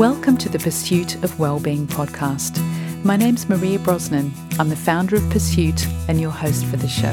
Welcome 0.00 0.38
to 0.38 0.48
the 0.48 0.58
Pursuit 0.58 1.16
of 1.22 1.38
Wellbeing 1.38 1.86
podcast. 1.86 2.58
My 3.04 3.16
name's 3.16 3.50
Maria 3.50 3.78
Brosnan. 3.78 4.32
I'm 4.58 4.70
the 4.70 4.74
founder 4.74 5.16
of 5.16 5.28
Pursuit 5.28 5.86
and 6.08 6.18
your 6.18 6.30
host 6.30 6.64
for 6.64 6.78
the 6.78 6.88
show. 6.88 7.12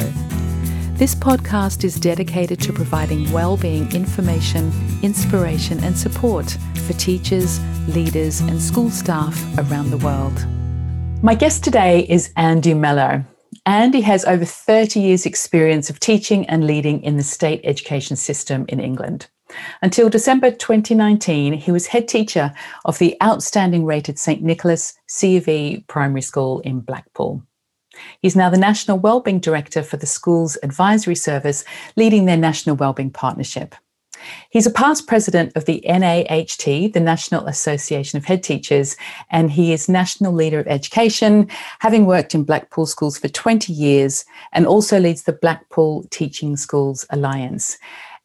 This 0.93 1.13
podcast 1.13 1.83
is 1.83 1.99
dedicated 1.99 2.61
to 2.61 2.71
providing 2.71 3.29
well-being 3.33 3.93
information, 3.93 4.71
inspiration 5.03 5.83
and 5.83 5.97
support 5.97 6.57
for 6.85 6.93
teachers, 6.93 7.59
leaders 7.89 8.39
and 8.39 8.61
school 8.61 8.89
staff 8.89 9.37
around 9.57 9.89
the 9.89 9.97
world. 9.97 10.45
My 11.21 11.35
guest 11.35 11.65
today 11.65 12.05
is 12.07 12.31
Andy 12.37 12.73
Mellor. 12.73 13.27
Andy 13.65 13.99
has 13.99 14.23
over 14.23 14.45
30 14.45 15.01
years 15.01 15.25
experience 15.25 15.89
of 15.89 15.99
teaching 15.99 16.47
and 16.47 16.65
leading 16.65 17.03
in 17.03 17.17
the 17.17 17.23
state 17.23 17.59
education 17.65 18.15
system 18.15 18.63
in 18.69 18.79
England. 18.79 19.27
Until 19.81 20.09
December 20.09 20.51
2019, 20.51 21.53
he 21.53 21.71
was 21.71 21.87
head 21.87 22.07
teacher 22.07 22.53
of 22.85 22.99
the 22.99 23.15
outstanding 23.23 23.85
rated 23.85 24.19
St. 24.19 24.41
Nicholas 24.41 24.93
C 25.07 25.37
of 25.37 25.47
E 25.47 25.83
Primary 25.87 26.21
School 26.21 26.59
in 26.61 26.81
Blackpool. 26.81 27.43
He's 28.21 28.35
now 28.35 28.49
the 28.49 28.57
National 28.57 28.99
Wellbeing 28.99 29.39
Director 29.39 29.81
for 29.81 29.97
the 29.97 30.05
school's 30.05 30.57
advisory 30.61 31.15
service, 31.15 31.63
leading 31.95 32.25
their 32.25 32.37
National 32.37 32.75
Wellbeing 32.75 33.11
Partnership. 33.11 33.75
He's 34.49 34.65
a 34.65 34.71
past 34.71 35.07
president 35.07 35.55
of 35.55 35.65
the 35.65 35.81
NAHT, 35.87 36.93
the 36.93 36.99
National 36.99 37.45
Association 37.45 38.17
of 38.17 38.25
Head 38.25 38.43
Teachers, 38.43 38.97
and 39.29 39.51
he 39.51 39.73
is 39.73 39.87
National 39.87 40.33
Leader 40.33 40.59
of 40.59 40.67
Education, 40.67 41.47
having 41.79 42.05
worked 42.05 42.33
in 42.33 42.43
Blackpool 42.43 42.85
schools 42.85 43.17
for 43.17 43.27
20 43.27 43.71
years, 43.71 44.25
and 44.53 44.65
also 44.65 44.99
leads 44.99 45.23
the 45.23 45.33
Blackpool 45.33 46.05
Teaching 46.09 46.57
Schools 46.57 47.05
Alliance. 47.09 47.77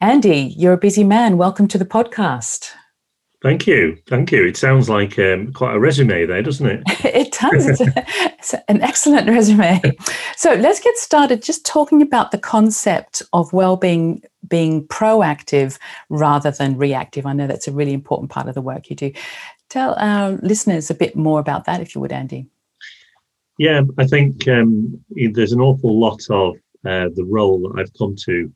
Andy, 0.03 0.53
you're 0.59 0.73
a 0.73 0.79
busy 0.79 1.05
man. 1.05 1.37
Welcome 1.39 1.69
to 1.69 1.79
the 1.79 1.85
podcast. 1.85 2.73
Thank 3.41 3.69
you. 3.69 3.97
Thank 4.09 4.33
you. 4.33 4.45
It 4.45 4.57
sounds 4.57 4.91
like 4.91 5.17
um, 5.17 5.53
quite 5.53 5.77
a 5.77 5.79
resume 5.79 6.27
there, 6.27 6.43
doesn't 6.43 6.67
it? 6.67 6.83
it 7.05 7.31
does. 7.31 7.81
It's, 8.43 8.55
an 8.67 8.83
excellent 8.83 9.29
resume. 9.29 9.81
So 10.37 10.55
let's 10.55 10.81
get 10.81 10.97
started 10.97 11.41
just 11.41 11.65
talking 11.65 12.03
about 12.03 12.33
the 12.33 12.39
concept 12.39 13.23
of 13.33 13.53
well-being 13.53 14.25
being 14.49 14.89
proactive 14.89 15.79
rather 16.09 16.51
than 16.51 16.77
reactive. 16.77 17.25
I 17.25 17.33
know 17.35 17.47
that's 17.47 17.69
a 17.69 17.73
really 17.73 17.93
important 17.93 18.33
part 18.33 18.49
of 18.49 18.57
the 18.57 18.61
work 18.61 18.91
you 18.91 18.97
do. 18.97 19.13
Tell 19.69 19.95
our 19.95 20.33
listeners 20.43 20.91
a 20.91 20.95
bit 20.95 21.15
more 21.15 21.39
about 21.39 21.67
that, 21.67 21.81
if 21.81 21.95
you 21.95 22.01
would, 22.01 22.11
Andy. 22.11 22.49
Yeah, 23.57 23.83
I 23.97 24.09
think 24.09 24.49
um, 24.49 25.01
there's 25.11 25.53
an 25.53 25.61
awful 25.61 25.97
lot 25.97 26.29
of 26.29 26.57
uh, 26.85 27.11
the 27.15 27.25
role 27.25 27.61
that 27.61 27.81
I've 27.81 27.97
come 27.97 28.17
to 28.25 28.53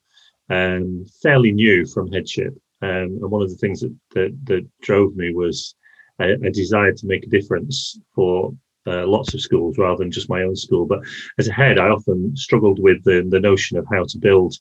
um, 0.50 1.06
fairly 1.22 1.52
new 1.52 1.86
from 1.86 2.10
headship. 2.12 2.54
Um, 2.82 3.18
and 3.22 3.30
one 3.30 3.42
of 3.42 3.50
the 3.50 3.56
things 3.56 3.80
that, 3.80 3.96
that, 4.14 4.36
that 4.44 4.68
drove 4.82 5.16
me 5.16 5.32
was 5.32 5.74
a, 6.20 6.32
a, 6.32 6.50
desire 6.50 6.92
to 6.92 7.06
make 7.06 7.24
a 7.24 7.30
difference 7.30 7.98
for 8.14 8.52
uh, 8.86 9.06
lots 9.06 9.34
of 9.34 9.40
schools 9.40 9.78
rather 9.78 9.98
than 9.98 10.10
just 10.10 10.28
my 10.28 10.42
own 10.42 10.56
school. 10.56 10.86
But 10.86 11.00
as 11.38 11.48
a 11.48 11.52
head, 11.52 11.78
I 11.78 11.88
often 11.88 12.36
struggled 12.36 12.78
with 12.78 13.02
the, 13.04 13.26
the 13.28 13.40
notion 13.40 13.78
of 13.78 13.86
how 13.90 14.04
to 14.04 14.18
build 14.18 14.56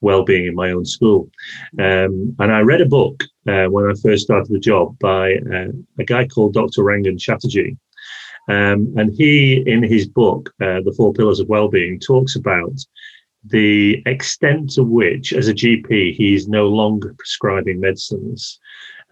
well-being 0.00 0.46
in 0.46 0.54
my 0.54 0.70
own 0.70 0.84
school. 0.84 1.30
Um, 1.78 2.34
and 2.38 2.52
I 2.52 2.60
read 2.60 2.80
a 2.80 2.86
book 2.86 3.24
uh, 3.46 3.66
when 3.66 3.84
I 3.84 3.94
first 4.02 4.24
started 4.24 4.52
the 4.52 4.58
job 4.58 4.98
by 4.98 5.34
uh, 5.34 5.72
a 5.98 6.04
guy 6.04 6.26
called 6.26 6.54
Dr. 6.54 6.82
Rangan 6.82 7.20
Chatterjee. 7.20 7.76
Um, 8.48 8.94
and 8.96 9.12
he, 9.12 9.62
in 9.66 9.82
his 9.82 10.08
book, 10.08 10.50
uh, 10.62 10.80
The 10.84 10.94
Four 10.96 11.12
Pillars 11.12 11.40
of 11.40 11.48
Wellbeing, 11.48 12.00
talks 12.00 12.34
about 12.36 12.72
the 13.44 14.02
extent 14.06 14.70
to 14.72 14.82
which, 14.82 15.32
as 15.32 15.48
a 15.48 15.54
GP, 15.54 16.14
he's 16.14 16.48
no 16.48 16.68
longer 16.68 17.14
prescribing 17.16 17.80
medicines 17.80 18.58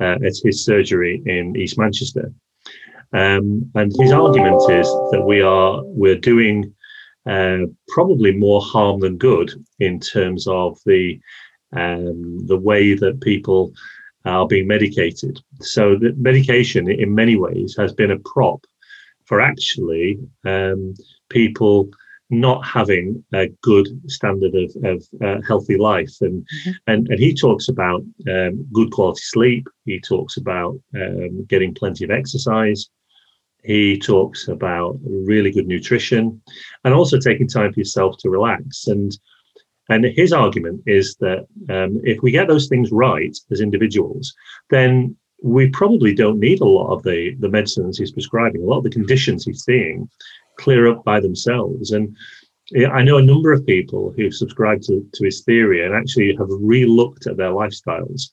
uh, 0.01 0.17
at 0.25 0.35
his 0.43 0.65
surgery 0.65 1.23
in 1.27 1.57
East 1.57 1.79
Manchester. 1.79 2.33
Um, 3.13 3.71
and 3.75 3.93
his 3.99 4.13
argument 4.13 4.63
is 4.71 4.87
that 5.13 5.25
we 5.25 5.41
are 5.41 5.83
we're 5.85 6.19
doing 6.19 6.75
uh, 7.25 7.59
probably 7.89 8.33
more 8.33 8.61
harm 8.61 9.01
than 9.01 9.17
good 9.17 9.53
in 9.78 10.00
terms 10.00 10.47
of 10.47 10.79
the 10.87 11.21
um, 11.73 12.47
the 12.47 12.56
way 12.56 12.95
that 12.95 13.21
people 13.21 13.73
are 14.25 14.47
being 14.47 14.67
medicated. 14.67 15.41
So 15.61 15.97
the 15.97 16.15
medication, 16.17 16.91
in 16.91 17.15
many 17.15 17.37
ways, 17.37 17.77
has 17.79 17.93
been 17.93 18.11
a 18.11 18.19
prop 18.19 18.65
for 19.25 19.41
actually 19.41 20.19
um, 20.45 20.95
people 21.29 21.91
not 22.31 22.66
having 22.66 23.25
a 23.34 23.48
good 23.62 23.87
standard 24.10 24.54
of, 24.54 24.75
of 24.84 25.04
uh, 25.25 25.41
healthy 25.47 25.76
life. 25.76 26.14
And, 26.20 26.42
mm-hmm. 26.42 26.70
and, 26.88 27.09
and 27.09 27.19
he 27.19 27.34
talks 27.34 27.69
about 27.69 28.03
um, 28.28 28.66
good 28.72 28.91
quality 28.91 29.20
sleep. 29.22 29.69
He 29.84 30.00
talks 30.00 30.37
about 30.37 30.78
um, 30.94 31.44
getting 31.47 31.75
plenty 31.75 32.04
of 32.04 32.10
exercise. 32.10 32.88
He 33.62 33.98
talks 33.98 34.48
about 34.48 34.98
really 35.03 35.50
good 35.50 35.66
nutrition 35.66 36.41
and 36.84 36.94
also 36.94 37.19
taking 37.19 37.48
time 37.48 37.72
for 37.72 37.81
yourself 37.81 38.16
to 38.19 38.31
relax. 38.31 38.87
And, 38.88 39.16
and 39.88 40.04
his 40.04 40.32
argument 40.32 40.82
is 40.87 41.16
that 41.16 41.47
um, 41.70 42.00
if 42.04 42.22
we 42.22 42.32
get 42.32 42.48
those 42.48 42.69
things 42.69 42.91
right 42.91 43.37
as 43.50 43.60
individuals, 43.60 44.34
then 44.70 45.16
we 45.43 45.69
probably 45.69 46.14
don't 46.14 46.41
need 46.41 46.60
a 46.60 46.64
lot 46.64 46.93
of 46.93 47.03
the, 47.03 47.37
the 47.41 47.48
medicines 47.48 47.98
he's 47.98 48.12
prescribing, 48.12 48.62
a 48.62 48.66
lot 48.66 48.78
of 48.78 48.84
the 48.84 48.91
conditions 48.91 49.44
he's 49.44 49.64
seeing 49.64 50.08
clear 50.56 50.89
up 50.89 51.05
by 51.05 51.21
themselves. 51.21 51.93
And 51.93 52.17
I 52.93 53.03
know 53.03 53.19
a 53.19 53.22
number 53.22 53.53
of 53.53 53.67
people 53.67 54.12
who've 54.17 54.34
subscribed 54.34 54.83
to, 54.84 55.06
to 55.15 55.25
his 55.25 55.43
theory 55.43 55.84
and 55.84 55.94
actually 55.94 56.34
have 56.37 56.49
re-looked 56.50 57.27
at 57.27 57.37
their 57.37 57.50
lifestyles 57.50 58.31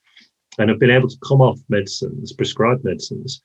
and 0.58 0.70
have 0.70 0.80
been 0.80 0.90
able 0.90 1.10
to 1.10 1.18
come 1.28 1.42
off 1.42 1.60
medicines, 1.70 2.34
prescribed 2.34 2.84
medicines, 2.84 3.42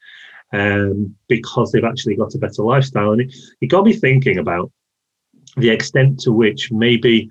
um, 0.52 1.14
because 1.28 1.70
they've 1.70 1.84
actually 1.84 2.16
got 2.16 2.34
a 2.34 2.38
better 2.38 2.62
lifestyle. 2.62 3.12
And 3.12 3.22
it, 3.22 3.34
it 3.60 3.66
got 3.66 3.84
me 3.84 3.92
thinking 3.92 4.38
about 4.38 4.70
the 5.56 5.70
extent 5.70 6.20
to 6.20 6.32
which 6.32 6.72
maybe 6.72 7.30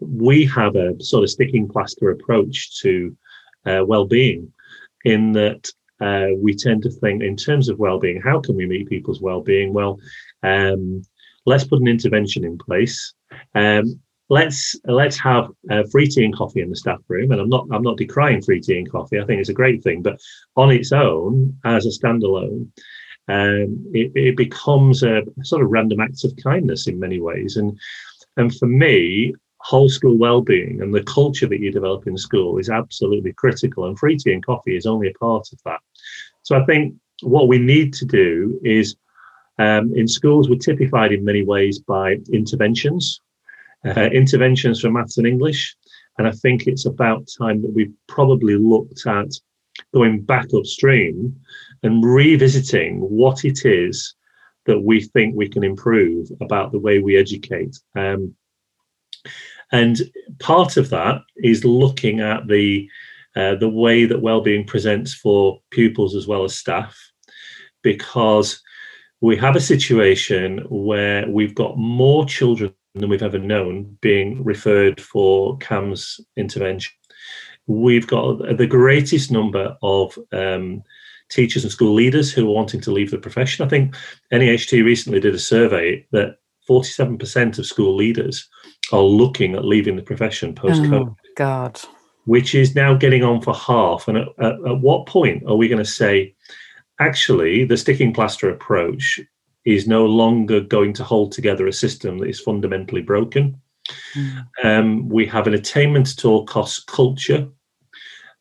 we 0.00 0.44
have 0.46 0.76
a 0.76 0.94
sort 1.02 1.24
of 1.24 1.30
sticking 1.30 1.68
plaster 1.68 2.10
approach 2.10 2.80
to 2.82 3.16
uh, 3.66 3.84
well-being 3.86 4.52
in 5.04 5.32
that 5.32 5.68
uh, 6.00 6.28
we 6.36 6.54
tend 6.54 6.82
to 6.82 6.90
think 6.90 7.22
in 7.22 7.36
terms 7.36 7.68
of 7.68 7.78
well-being 7.78 8.20
how 8.20 8.40
can 8.40 8.54
we 8.54 8.66
meet 8.66 8.88
people's 8.88 9.20
well-being 9.20 9.72
well 9.72 9.98
um, 10.42 11.02
let's 11.46 11.64
put 11.64 11.80
an 11.80 11.88
intervention 11.88 12.44
in 12.44 12.58
place. 12.58 13.14
Um, 13.54 14.00
let's 14.28 14.76
let's 14.84 15.18
have 15.18 15.50
uh, 15.70 15.84
free 15.90 16.06
tea 16.06 16.24
and 16.24 16.36
coffee 16.36 16.60
in 16.60 16.70
the 16.70 16.76
staff 16.76 16.98
room. 17.08 17.32
And 17.32 17.40
I'm 17.40 17.48
not 17.48 17.66
I'm 17.72 17.82
not 17.82 17.96
decrying 17.96 18.42
free 18.42 18.60
tea 18.60 18.78
and 18.78 18.90
coffee. 18.90 19.20
I 19.20 19.24
think 19.24 19.40
it's 19.40 19.48
a 19.48 19.54
great 19.54 19.82
thing, 19.82 20.02
but 20.02 20.20
on 20.56 20.70
its 20.70 20.92
own, 20.92 21.56
as 21.64 21.86
a 21.86 21.90
standalone, 21.90 22.68
um, 23.28 23.90
it, 23.92 24.12
it 24.14 24.36
becomes 24.36 25.02
a 25.02 25.22
sort 25.42 25.62
of 25.62 25.70
random 25.70 26.00
acts 26.00 26.24
of 26.24 26.36
kindness 26.42 26.86
in 26.86 27.00
many 27.00 27.20
ways. 27.20 27.56
And 27.56 27.78
and 28.36 28.54
for 28.54 28.66
me, 28.66 29.34
whole 29.60 29.88
school 29.88 30.16
well-being 30.16 30.80
and 30.80 30.94
the 30.94 31.02
culture 31.02 31.48
that 31.48 31.60
you 31.60 31.72
develop 31.72 32.06
in 32.06 32.16
school 32.16 32.58
is 32.58 32.70
absolutely 32.70 33.32
critical. 33.32 33.86
And 33.86 33.98
free 33.98 34.16
tea 34.16 34.32
and 34.32 34.44
coffee 34.44 34.76
is 34.76 34.86
only 34.86 35.08
a 35.08 35.18
part 35.18 35.48
of 35.52 35.58
that. 35.64 35.80
So 36.42 36.56
I 36.56 36.64
think 36.64 36.94
what 37.22 37.48
we 37.48 37.58
need 37.58 37.92
to 37.94 38.04
do 38.04 38.60
is 38.62 38.96
um, 39.58 39.92
in 39.94 40.06
schools, 40.08 40.48
we're 40.48 40.58
typified 40.58 41.12
in 41.12 41.24
many 41.24 41.42
ways 41.42 41.78
by 41.78 42.18
interventions, 42.32 43.20
uh, 43.86 44.08
interventions 44.12 44.80
for 44.80 44.90
maths 44.90 45.18
and 45.18 45.26
English. 45.26 45.76
And 46.18 46.26
I 46.26 46.32
think 46.32 46.66
it's 46.66 46.86
about 46.86 47.28
time 47.38 47.62
that 47.62 47.72
we've 47.72 47.94
probably 48.08 48.56
looked 48.56 49.06
at 49.06 49.30
going 49.94 50.22
back 50.22 50.46
upstream 50.54 51.38
and 51.82 52.04
revisiting 52.04 52.98
what 52.98 53.44
it 53.44 53.64
is 53.64 54.14
that 54.66 54.80
we 54.80 55.00
think 55.00 55.34
we 55.34 55.48
can 55.48 55.64
improve 55.64 56.28
about 56.40 56.72
the 56.72 56.78
way 56.78 56.98
we 56.98 57.16
educate. 57.16 57.78
Um, 57.96 58.34
and 59.72 59.98
part 60.40 60.76
of 60.76 60.90
that 60.90 61.22
is 61.36 61.64
looking 61.64 62.20
at 62.20 62.46
the 62.46 62.88
uh, 63.36 63.54
the 63.54 63.68
way 63.68 64.04
that 64.04 64.20
well-being 64.20 64.64
presents 64.64 65.14
for 65.14 65.60
pupils 65.70 66.16
as 66.16 66.26
well 66.26 66.42
as 66.44 66.56
staff, 66.56 66.98
because 67.82 68.60
we 69.20 69.36
have 69.36 69.56
a 69.56 69.60
situation 69.60 70.64
where 70.68 71.28
we've 71.28 71.54
got 71.54 71.76
more 71.76 72.24
children 72.24 72.72
than 72.94 73.08
we've 73.08 73.22
ever 73.22 73.38
known 73.38 73.96
being 74.00 74.42
referred 74.44 75.00
for 75.00 75.58
CAMHS 75.58 76.20
intervention. 76.36 76.92
We've 77.66 78.06
got 78.06 78.56
the 78.56 78.66
greatest 78.66 79.30
number 79.30 79.76
of 79.82 80.18
um, 80.32 80.82
teachers 81.28 81.64
and 81.64 81.72
school 81.72 81.94
leaders 81.94 82.32
who 82.32 82.48
are 82.48 82.54
wanting 82.54 82.80
to 82.82 82.92
leave 82.92 83.10
the 83.10 83.18
profession. 83.18 83.64
I 83.64 83.68
think 83.68 83.94
NAHT 84.32 84.72
recently 84.72 85.20
did 85.20 85.34
a 85.34 85.38
survey 85.38 86.06
that 86.12 86.38
47% 86.68 87.58
of 87.58 87.66
school 87.66 87.94
leaders 87.94 88.48
are 88.92 89.02
looking 89.02 89.54
at 89.54 89.64
leaving 89.64 89.96
the 89.96 90.02
profession 90.02 90.54
post 90.54 90.80
COVID. 90.82 91.08
Oh, 91.08 91.16
God. 91.36 91.80
Which 92.24 92.54
is 92.54 92.74
now 92.74 92.94
getting 92.94 93.22
on 93.22 93.40
for 93.40 93.54
half. 93.54 94.08
And 94.08 94.18
at, 94.18 94.28
at, 94.38 94.52
at 94.66 94.80
what 94.80 95.06
point 95.06 95.42
are 95.46 95.56
we 95.56 95.68
going 95.68 95.82
to 95.82 95.90
say, 95.90 96.34
actually, 96.98 97.64
the 97.64 97.76
sticking 97.76 98.12
plaster 98.12 98.50
approach 98.50 99.20
is 99.64 99.86
no 99.86 100.06
longer 100.06 100.60
going 100.60 100.92
to 100.94 101.04
hold 101.04 101.32
together 101.32 101.66
a 101.66 101.72
system 101.72 102.18
that 102.18 102.28
is 102.28 102.40
fundamentally 102.40 103.02
broken. 103.02 103.60
Mm. 104.14 104.46
Um, 104.64 105.08
we 105.08 105.26
have 105.26 105.46
an 105.46 105.54
attainment 105.54 106.10
at 106.10 106.24
all 106.24 106.44
costs 106.46 106.82
culture. 106.84 107.48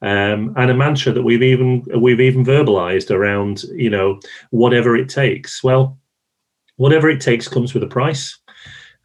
um, 0.01 0.53
and 0.55 0.69
a 0.69 0.73
mantra 0.73 1.11
that 1.11 1.23
we've 1.23 1.41
even 1.41 1.83
we've 1.99 2.21
even 2.21 2.45
verbalized 2.45 3.09
around 3.09 3.63
you 3.73 3.89
know 3.89 4.19
whatever 4.51 4.95
it 4.95 5.09
takes 5.09 5.63
well 5.63 5.97
whatever 6.75 7.09
it 7.09 7.19
takes 7.19 7.47
comes 7.47 7.73
with 7.73 7.83
a 7.83 7.87
price 7.87 8.37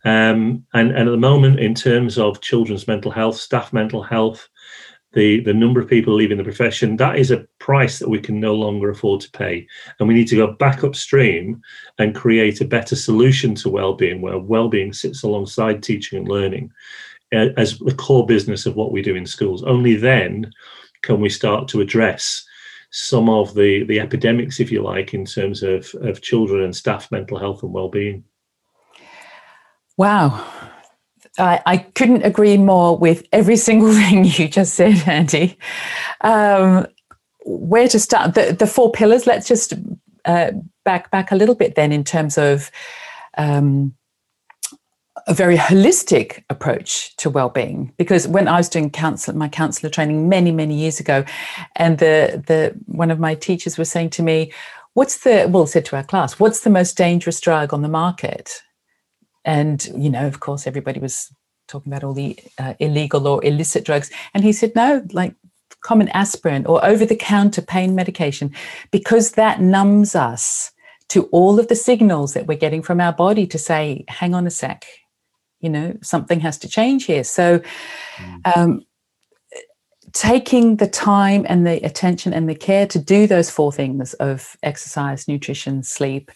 um, 0.05 0.67
and, 0.75 0.91
and 0.91 1.09
at 1.09 1.11
the 1.11 1.17
moment 1.17 1.61
in 1.61 1.75
terms 1.75 2.19
of 2.19 2.41
children's 2.43 2.87
mental 2.87 3.11
health 3.11 3.37
staff 3.37 3.73
mental 3.73 4.03
health 4.03 4.49
the 5.13 5.41
the 5.41 5.55
number 5.55 5.81
of 5.81 5.89
people 5.89 6.15
leaving 6.15 6.39
the 6.39 6.45
profession 6.45 6.97
that 6.97 7.19
is 7.19 7.31
a 7.31 7.47
price 7.59 7.99
that 7.99 8.09
we 8.09 8.19
can 8.19 8.41
no 8.41 8.55
longer 8.55 8.91
afford 8.91 9.21
to 9.21 9.31
pay. 9.31 9.67
And 9.99 10.09
we 10.09 10.15
need 10.15 10.29
to 10.29 10.37
go 10.37 10.53
back 10.53 10.85
upstream 10.85 11.63
and 11.99 12.15
create 12.15 12.61
a 12.61 12.67
better 12.67 12.97
solution 12.97 13.55
to 13.57 13.69
well-being 13.69 14.21
where 14.21 14.39
well-being 14.39 14.93
sits 14.93 15.23
alongside 15.23 15.83
teaching 15.83 16.19
and 16.19 16.29
learning 16.29 16.73
as 17.33 17.79
the 17.79 17.95
core 17.95 18.27
business 18.27 18.67
of 18.67 18.77
what 18.77 18.93
we 18.93 19.01
do 19.01 19.15
in 19.15 19.25
schools. 19.25 19.63
Only 19.63 19.97
then 19.97 20.51
can 21.03 21.21
we 21.21 21.31
start 21.31 21.67
to 21.69 21.81
address 21.81 22.45
some 22.91 23.29
of 23.29 23.55
the 23.55 23.85
the 23.85 24.01
epidemics 24.01 24.61
if 24.61 24.71
you 24.71 24.83
like 24.83 25.15
in 25.15 25.25
terms 25.25 25.63
of 25.63 25.95
of 26.01 26.21
children 26.21 26.63
and 26.63 26.77
staff 26.77 27.11
mental 27.11 27.39
health 27.39 27.63
and 27.63 27.73
well-being. 27.73 28.25
Wow 29.97 30.47
I, 31.39 31.61
I 31.65 31.77
couldn't 31.79 32.23
agree 32.23 32.57
more 32.57 32.97
with 32.97 33.27
every 33.33 33.57
single 33.57 33.93
thing 33.93 34.25
you 34.25 34.49
just 34.49 34.75
said, 34.75 35.03
Andy. 35.07 35.59
Um, 36.21 36.87
where 37.45 37.89
to 37.89 37.99
start? 37.99 38.35
The, 38.35 38.53
the 38.53 38.67
four 38.67 38.93
pillars. 38.93 39.27
Let's 39.27 39.49
just 39.49 39.75
uh, 40.25 40.53
back 40.85 41.11
back 41.11 41.33
a 41.33 41.37
little 41.37 41.55
bit 41.55 41.75
then 41.75 41.93
in 41.93 42.05
terms 42.05 42.39
of 42.39 42.71
um, 43.37 43.95
a 45.27 45.35
very 45.35 45.57
holistic 45.57 46.43
approach 46.51 47.15
to 47.17 47.31
well-being 47.31 47.93
because 47.97 48.27
when 48.27 48.49
I 48.49 48.57
was 48.57 48.69
doing 48.69 48.91
counsel 48.91 49.35
my 49.37 49.49
counselor 49.49 49.91
training 49.91 50.29
many 50.29 50.51
many 50.51 50.75
years 50.75 51.01
ago 51.01 51.25
and 51.77 51.99
the 51.99 52.43
the 52.47 52.75
one 52.87 53.11
of 53.11 53.21
my 53.21 53.35
teachers 53.35 53.79
was 53.79 53.91
saying 53.91 54.11
to 54.11 54.23
me 54.23 54.53
what's 54.95 55.19
the 55.19 55.47
well 55.49 55.67
said 55.67 55.85
to 55.87 55.97
our 55.97 56.05
class 56.05 56.41
what's 56.41 56.61
the 56.61 56.71
most 56.71 56.97
dangerous 56.97 57.41
drug 57.41 57.73
on 57.73 57.83
the 57.83 57.89
market 57.89 58.63
and 59.45 59.87
you 59.97 60.11
know 60.11 60.27
of 60.27 60.41
course 60.41 60.67
everybody 60.67 61.01
was 61.01 61.33
talking 61.69 61.93
about 61.93 62.05
all 62.05 62.15
the 62.15 62.39
uh, 62.59 62.75
illegal 62.79 63.27
or 63.27 63.45
illicit 63.45 63.85
drugs 63.85 64.11
and 64.35 64.45
he 64.45 64.53
said 64.53 64.75
no 64.75 65.05
like 65.13 65.35
common 65.81 66.09
aspirin 66.11 66.67
or 66.67 66.85
over 66.85 67.05
the 67.05 67.17
counter 67.17 67.63
pain 67.63 67.95
medication 67.95 68.53
because 68.91 69.33
that 69.33 69.61
numbs 69.61 70.15
us 70.15 70.71
to 71.09 71.25
all 71.25 71.59
of 71.59 71.69
the 71.69 71.75
signals 71.75 72.35
that 72.35 72.47
we're 72.47 72.59
getting 72.59 72.83
from 72.83 73.01
our 73.01 73.13
body 73.13 73.47
to 73.47 73.59
say 73.59 74.05
hang 74.09 74.35
on 74.35 74.47
a 74.47 74.51
sec 74.51 74.85
you 75.61 75.71
know 75.71 75.97
something 76.03 76.41
has 76.41 76.59
to 76.59 76.69
change 76.69 77.05
here 77.05 77.25
so 77.25 77.61
mm. 78.17 78.57
um, 78.57 78.85
taking 80.13 80.77
the 80.77 80.87
time 80.87 81.47
and 81.49 81.67
the 81.67 81.85
attention 81.85 82.33
and 82.33 82.49
the 82.49 82.55
care 82.55 82.87
to 82.87 82.99
do 82.99 83.27
those 83.27 83.51
four 83.51 83.73
things 83.73 84.15
of 84.15 84.57
exercise 84.63 85.27
nutrition 85.27 85.83
sleep 85.83 86.31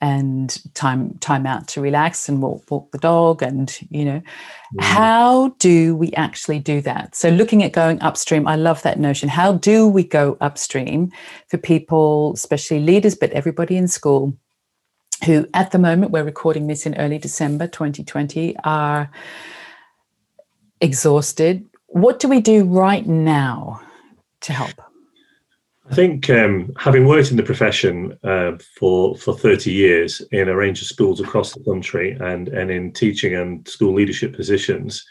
and 0.00 0.62
time 0.74 1.18
time 1.18 1.44
out 1.44 1.66
to 1.68 1.80
relax 1.80 2.28
and 2.28 2.40
walk 2.40 2.70
walk 2.70 2.90
the 2.92 2.98
dog 2.98 3.42
and 3.42 3.80
you 3.90 4.04
know 4.04 4.20
mm. 4.20 4.80
how 4.80 5.48
do 5.58 5.96
we 5.96 6.12
actually 6.12 6.58
do 6.58 6.80
that? 6.82 7.16
So 7.16 7.28
looking 7.30 7.62
at 7.62 7.72
going 7.72 8.00
upstream 8.00 8.46
i 8.46 8.56
love 8.56 8.82
that 8.82 9.00
notion. 9.00 9.28
How 9.28 9.52
do 9.52 9.88
we 9.88 10.04
go 10.04 10.36
upstream 10.40 11.10
for 11.48 11.58
people 11.58 12.32
especially 12.34 12.80
leaders 12.80 13.14
but 13.14 13.30
everybody 13.32 13.76
in 13.76 13.88
school 13.88 14.36
who 15.24 15.46
at 15.52 15.72
the 15.72 15.78
moment 15.78 16.12
we're 16.12 16.22
recording 16.22 16.68
this 16.68 16.86
in 16.86 16.94
early 16.96 17.18
december 17.18 17.66
2020 17.66 18.56
are 18.62 19.10
exhausted. 20.80 21.66
What 21.86 22.20
do 22.20 22.28
we 22.28 22.40
do 22.40 22.64
right 22.64 23.06
now 23.06 23.80
to 24.42 24.52
help 24.52 24.80
I 25.90 25.94
think 25.94 26.28
um, 26.28 26.72
having 26.76 27.06
worked 27.06 27.30
in 27.30 27.38
the 27.38 27.42
profession 27.42 28.18
uh, 28.22 28.52
for 28.78 29.16
for 29.16 29.36
30 29.36 29.72
years 29.72 30.20
in 30.32 30.48
a 30.48 30.56
range 30.56 30.82
of 30.82 30.88
schools 30.88 31.20
across 31.20 31.54
the 31.54 31.64
country 31.64 32.16
and 32.20 32.48
and 32.48 32.70
in 32.70 32.92
teaching 32.92 33.34
and 33.34 33.66
school 33.66 33.94
leadership 33.94 34.36
positions, 34.36 35.04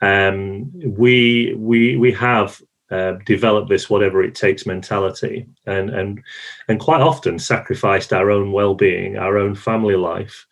um, 0.00 0.70
we 0.74 1.54
we 1.58 1.96
we 1.96 2.10
have 2.12 2.60
uh, 2.90 3.14
developed 3.26 3.68
this 3.68 3.90
whatever 3.90 4.22
it 4.22 4.34
takes 4.34 4.66
mentality 4.66 5.46
and 5.66 5.90
and 5.90 6.22
and 6.68 6.80
quite 6.80 7.02
often 7.02 7.38
sacrificed 7.38 8.12
our 8.12 8.30
own 8.30 8.50
well-being, 8.52 9.18
our 9.18 9.36
own 9.36 9.54
family 9.54 9.96
life 9.96 10.46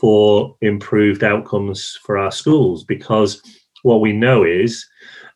for 0.00 0.56
improved 0.62 1.22
outcomes 1.22 1.98
for 2.02 2.16
our 2.16 2.32
schools 2.32 2.82
because 2.82 3.42
what 3.82 4.00
we 4.00 4.12
know 4.12 4.42
is 4.42 4.86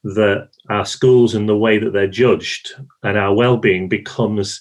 that 0.04 0.48
our 0.70 0.84
schools 0.84 1.34
and 1.34 1.48
the 1.48 1.56
way 1.56 1.78
that 1.78 1.92
they're 1.92 2.06
judged 2.06 2.72
and 3.02 3.16
our 3.18 3.34
well-being 3.34 3.88
becomes 3.88 4.60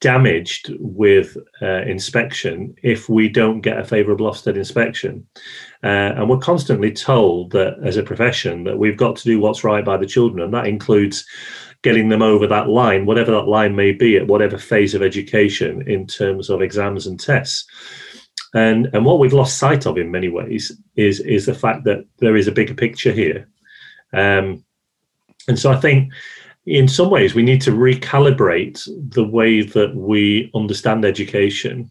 damaged 0.00 0.72
with 0.78 1.36
uh, 1.60 1.82
inspection 1.82 2.74
if 2.82 3.08
we 3.08 3.28
don't 3.28 3.62
get 3.62 3.78
a 3.78 3.84
favourable 3.84 4.30
Ofsted 4.30 4.56
inspection. 4.56 5.26
Uh, 5.82 6.14
and 6.16 6.28
we're 6.28 6.38
constantly 6.38 6.92
told 6.92 7.50
that 7.50 7.76
as 7.84 7.96
a 7.96 8.02
profession 8.02 8.64
that 8.64 8.78
we've 8.78 8.96
got 8.96 9.16
to 9.16 9.24
do 9.24 9.40
what's 9.40 9.64
right 9.64 9.84
by 9.84 9.96
the 9.96 10.06
children, 10.06 10.42
and 10.42 10.54
that 10.54 10.66
includes 10.66 11.26
getting 11.82 12.08
them 12.08 12.22
over 12.22 12.46
that 12.46 12.68
line, 12.68 13.06
whatever 13.06 13.30
that 13.32 13.48
line 13.48 13.74
may 13.74 13.92
be 13.92 14.16
at 14.16 14.26
whatever 14.26 14.58
phase 14.58 14.94
of 14.94 15.02
education 15.02 15.82
in 15.88 16.06
terms 16.06 16.50
of 16.50 16.62
exams 16.62 17.06
and 17.06 17.20
tests. 17.20 17.66
And, 18.54 18.88
and 18.92 19.04
what 19.04 19.18
we've 19.18 19.32
lost 19.32 19.58
sight 19.58 19.86
of 19.86 19.98
in 19.98 20.10
many 20.10 20.28
ways 20.28 20.72
is, 20.96 21.20
is 21.20 21.46
the 21.46 21.54
fact 21.54 21.84
that 21.84 22.04
there 22.18 22.36
is 22.36 22.48
a 22.48 22.52
bigger 22.52 22.74
picture 22.74 23.12
here. 23.12 23.48
Um, 24.12 24.64
and 25.48 25.58
so 25.58 25.72
I 25.72 25.76
think 25.76 26.12
in 26.66 26.86
some 26.86 27.10
ways 27.10 27.34
we 27.34 27.42
need 27.42 27.62
to 27.62 27.72
recalibrate 27.72 28.86
the 29.12 29.24
way 29.24 29.62
that 29.62 29.94
we 29.94 30.50
understand 30.54 31.04
education. 31.04 31.90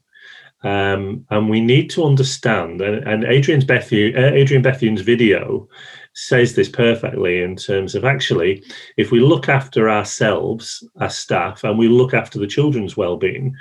Um, 0.63 1.25
and 1.30 1.50
we 1.50 1.62
need 1.62 1.92
to 1.92 2.04
understand, 2.04 2.81
and, 2.81 3.07
and 3.07 3.24
Adrian's 3.25 3.69
uh, 3.69 3.75
Adrian 3.75 4.63
Bethune's 4.63 5.01
video 5.01 5.69
says 6.13 6.56
this 6.56 6.68
perfectly 6.68 7.44
in 7.44 7.56
terms 7.56 7.94
of 7.94 8.04
actually, 8.04 8.63
if 8.98 9.12
we 9.12 9.19
look 9.19 9.50
after 9.50 9.88
ourselves 9.88 10.83
as 11.00 11.15
staff 11.15 11.63
and 11.63 11.77
we 11.77 11.88
look 11.88 12.15
after 12.15 12.39
the 12.39 12.48
children's 12.48 12.98
well-being, 12.98 13.56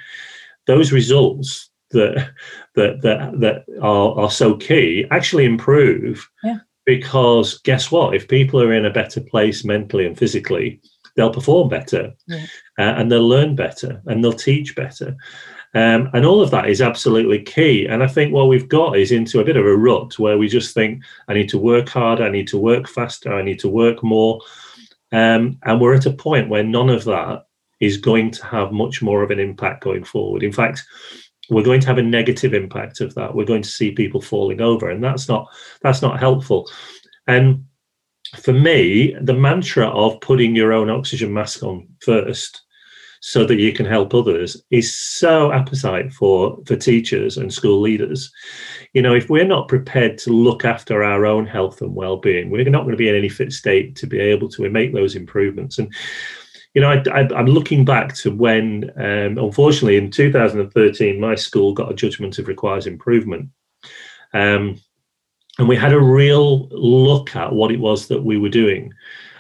those 0.67 0.91
results 0.91 1.69
that 1.91 2.31
that 2.75 3.03
that 3.03 3.41
that 3.41 3.65
are, 3.83 4.19
are 4.19 4.31
so 4.31 4.57
key 4.57 5.07
actually 5.11 5.45
improve 5.45 6.29
yeah 6.43 6.59
because 6.87 7.59
guess 7.59 7.91
what? 7.91 8.15
If 8.15 8.29
people 8.29 8.63
are 8.63 8.73
in 8.73 8.87
a 8.87 8.91
better 8.91 9.21
place 9.21 9.65
mentally 9.65 10.07
and 10.07 10.17
physically, 10.17 10.81
they'll 11.17 11.33
perform 11.33 11.69
better 11.69 12.13
yeah. 12.27 12.47
uh, 12.79 12.95
and 12.97 13.11
they'll 13.11 13.29
learn 13.29 13.57
better 13.57 14.01
and 14.07 14.23
they'll 14.23 14.33
teach 14.33 14.75
better. 14.77 15.17
Um, 15.75 16.09
and 16.15 16.25
all 16.25 16.41
of 16.41 16.51
that 16.53 16.71
is 16.71 16.81
absolutely 16.81 17.43
key. 17.43 17.87
And 17.87 18.03
I 18.03 18.07
think 18.07 18.33
what 18.33 18.49
we've 18.49 18.69
got 18.69 18.97
is 18.97 19.13
into 19.13 19.41
a 19.41 19.45
bit 19.45 19.57
of 19.57 19.67
a 19.67 19.77
rut 19.77 20.19
where 20.19 20.39
we 20.39 20.49
just 20.49 20.73
think, 20.73 21.03
I 21.29 21.35
need 21.35 21.51
to 21.51 21.59
work 21.59 21.89
harder, 21.91 22.25
I 22.25 22.31
need 22.31 22.49
to 22.49 22.59
work 22.59 22.89
faster, 22.89 23.35
I 23.35 23.43
need 23.43 23.59
to 23.59 23.69
work 23.69 24.03
more. 24.03 24.41
Um, 25.13 25.59
and 25.65 25.81
we're 25.81 25.95
at 25.95 26.07
a 26.07 26.13
point 26.13 26.49
where 26.49 26.63
none 26.63 26.89
of 26.89 27.05
that 27.05 27.47
is 27.81 27.99
going 27.99 28.31
to 28.31 28.47
have 28.47 28.73
much 28.73 29.03
more 29.03 29.23
of 29.23 29.31
an 29.31 29.39
impact 29.39 29.85
going 29.85 30.05
forward. 30.05 30.43
In 30.43 30.53
fact, 30.53 30.85
we're 31.51 31.65
going 31.65 31.81
to 31.81 31.87
have 31.87 31.99
a 31.99 32.03
negative 32.03 32.55
impact 32.55 33.01
of 33.01 33.15
that. 33.15 33.35
We're 33.35 33.45
going 33.45 33.63
to 33.63 33.69
see 33.69 33.93
people 33.93 34.21
falling 34.21 34.61
over, 34.61 34.91
and 34.91 35.03
that's 35.03 35.29
not 35.29 35.47
that's 35.83 36.03
not 36.03 36.19
helpful. 36.19 36.69
And 37.27 37.65
for 38.37 38.53
me, 38.53 39.17
the 39.21 39.35
mantra 39.35 39.89
of 39.89 40.21
putting 40.21 40.57
your 40.57 40.73
own 40.73 40.91
oxygen 40.91 41.33
mask 41.33 41.63
on 41.63 41.89
first 42.01 42.63
so 43.21 43.45
that 43.45 43.57
you 43.57 43.73
can 43.73 43.87
help 43.87 44.15
others 44.15 44.63
is 44.71 44.95
so 44.95 45.51
apposite 45.51 46.13
for 46.13 46.59
for 46.67 46.77
teachers 46.77 47.39
and 47.39 47.53
school 47.53 47.81
leaders 47.81 48.31
you 48.93 49.03
know 49.03 49.15
if 49.15 49.29
we're 49.31 49.45
not 49.45 49.69
prepared 49.69 50.19
to 50.19 50.31
look 50.31 50.65
after 50.65 51.03
our 51.03 51.27
own 51.27 51.47
health 51.47 51.81
and 51.81 51.95
well-being 51.95 52.51
we're 52.51 52.69
not 52.69 52.83
going 52.83 52.93
to 52.93 52.97
be 52.97 53.09
in 53.09 53.15
any 53.15 53.29
fit 53.29 53.53
state 53.53 53.97
to 53.97 54.07
be 54.07 54.21
able 54.21 54.49
to 54.49 54.69
make 54.69 54.93
those 54.93 55.17
improvements 55.17 55.79
and 55.79 55.93
you 56.77 56.83
know, 56.83 56.91
I, 56.91 57.21
am 57.41 57.47
looking 57.47 57.87
back 57.87 58.15
to 58.17 58.31
when, 58.31 58.91
um, 58.97 59.39
unfortunately, 59.39 59.97
in 59.97 60.11
2013, 60.11 61.19
my 61.19 61.35
school 61.35 61.73
got 61.73 61.91
a 61.91 61.95
judgment 61.95 62.39
of 62.39 62.49
requires 62.49 62.87
improvement. 62.87 63.49
Um, 64.35 64.79
and 65.59 65.69
we 65.69 65.77
had 65.77 65.95
a 65.95 65.99
real 65.99 66.69
look 66.69 67.35
at 67.35 67.55
what 67.55 67.73
it 67.73 67.81
was 67.81 68.09
that 68.09 68.25
we 68.25 68.37
were 68.37 68.51
doing. 68.51 68.93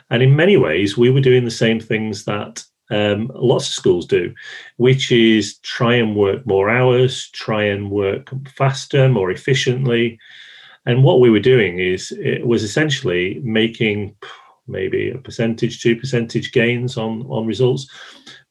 And 0.08 0.22
in 0.22 0.34
many 0.34 0.56
ways, 0.56 0.96
we 0.96 1.10
were 1.10 1.20
doing 1.20 1.44
the 1.44 1.50
same 1.50 1.78
things 1.78 2.24
that 2.24 2.64
um, 2.90 3.30
lots 3.34 3.68
of 3.68 3.74
schools 3.74 4.06
do, 4.06 4.32
which 4.78 5.12
is 5.12 5.58
try 5.58 5.92
and 5.92 6.16
work 6.16 6.46
more 6.46 6.70
hours, 6.70 7.28
try 7.32 7.64
and 7.64 7.90
work 7.90 8.30
faster, 8.48 9.10
more 9.10 9.30
efficiently. 9.30 10.18
And 10.86 11.04
what 11.04 11.20
we 11.20 11.28
were 11.28 11.40
doing 11.40 11.80
is 11.80 12.12
it 12.12 12.46
was 12.46 12.62
essentially 12.62 13.42
making 13.44 14.16
maybe 14.66 15.10
a 15.10 15.18
percentage, 15.18 15.80
two 15.80 15.96
percentage 15.96 16.52
gains 16.52 16.96
on 16.96 17.22
on 17.28 17.46
results. 17.46 17.88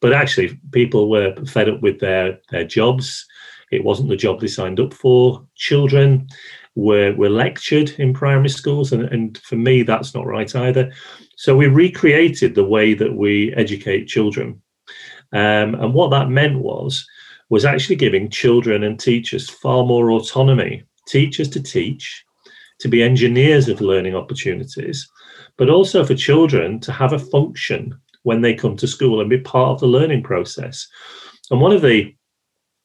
But 0.01 0.13
actually, 0.13 0.59
people 0.71 1.09
were 1.09 1.35
fed 1.45 1.69
up 1.69 1.81
with 1.81 1.99
their 1.99 2.39
their 2.49 2.65
jobs. 2.65 3.25
It 3.71 3.83
wasn't 3.83 4.09
the 4.09 4.15
job 4.15 4.39
they 4.39 4.47
signed 4.47 4.79
up 4.79 4.93
for. 4.93 5.45
Children 5.55 6.27
were 6.75 7.13
were 7.15 7.29
lectured 7.29 7.91
in 7.99 8.13
primary 8.13 8.49
schools, 8.49 8.91
and, 8.91 9.03
and 9.03 9.37
for 9.39 9.55
me, 9.55 9.83
that's 9.83 10.13
not 10.13 10.27
right 10.27 10.55
either. 10.55 10.91
So 11.37 11.55
we 11.55 11.67
recreated 11.67 12.55
the 12.55 12.63
way 12.63 12.93
that 12.93 13.13
we 13.13 13.53
educate 13.53 14.07
children. 14.07 14.61
Um, 15.33 15.75
and 15.75 15.93
what 15.93 16.11
that 16.11 16.29
meant 16.29 16.59
was, 16.59 17.05
was 17.49 17.65
actually 17.65 17.97
giving 17.97 18.29
children 18.29 18.83
and 18.83 18.99
teachers 18.99 19.49
far 19.49 19.85
more 19.85 20.11
autonomy, 20.11 20.83
teachers 21.07 21.49
to 21.49 21.61
teach, 21.61 22.23
to 22.79 22.87
be 22.87 23.03
engineers 23.03 23.67
of 23.67 23.81
learning 23.81 24.15
opportunities, 24.15 25.09
but 25.57 25.69
also 25.69 26.03
for 26.03 26.15
children 26.15 26.79
to 26.81 26.91
have 26.91 27.13
a 27.13 27.19
function 27.19 27.97
when 28.23 28.41
they 28.41 28.53
come 28.53 28.75
to 28.77 28.87
school 28.87 29.21
and 29.21 29.29
be 29.29 29.37
part 29.37 29.71
of 29.71 29.79
the 29.79 29.87
learning 29.87 30.23
process. 30.23 30.87
And 31.51 31.61
one 31.61 31.71
of 31.71 31.81
the 31.81 32.15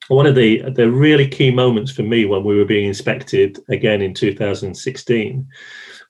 one 0.09 0.27
of 0.27 0.35
the 0.35 0.63
the 0.73 0.91
really 0.91 1.29
key 1.29 1.51
moments 1.51 1.93
for 1.93 2.03
me 2.03 2.25
when 2.25 2.45
we 2.45 2.57
were 2.57 2.65
being 2.65 2.89
inspected 2.89 3.59
again 3.69 4.03
in 4.03 4.13
2016 4.13 5.47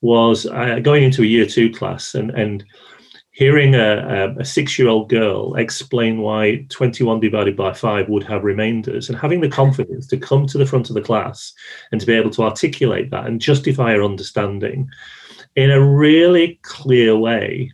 was 0.03 0.47
uh, 0.47 0.79
going 0.81 1.05
into 1.05 1.23
a 1.23 1.27
year 1.27 1.47
two 1.47 1.71
class 1.71 2.15
and 2.15 2.31
and 2.31 2.65
hearing 3.33 3.75
a, 3.75 4.35
a, 4.37 4.41
a 4.41 4.45
six-year-old 4.45 5.09
girl 5.09 5.55
explain 5.55 6.21
why 6.21 6.67
21 6.69 7.21
divided 7.21 7.57
by 7.57 7.73
5 7.73 8.09
would 8.09 8.25
have 8.25 8.43
remainders 8.43 9.09
and 9.09 9.17
having 9.17 9.41
the 9.41 9.49
confidence 9.49 10.07
to 10.09 10.17
come 10.17 10.47
to 10.47 10.59
the 10.59 10.67
front 10.67 10.91
of 10.91 10.95
the 10.95 11.01
class 11.01 11.55
and 11.93 12.01
to 12.01 12.07
be 12.07 12.13
able 12.13 12.31
to 12.31 12.43
articulate 12.43 13.11
that 13.11 13.27
and 13.27 13.41
justify 13.41 13.93
her 13.93 14.03
understanding 14.03 14.91
in 15.57 15.71
a 15.71 15.85
really 15.85 16.59
clear 16.63 17.17
way 17.17 17.71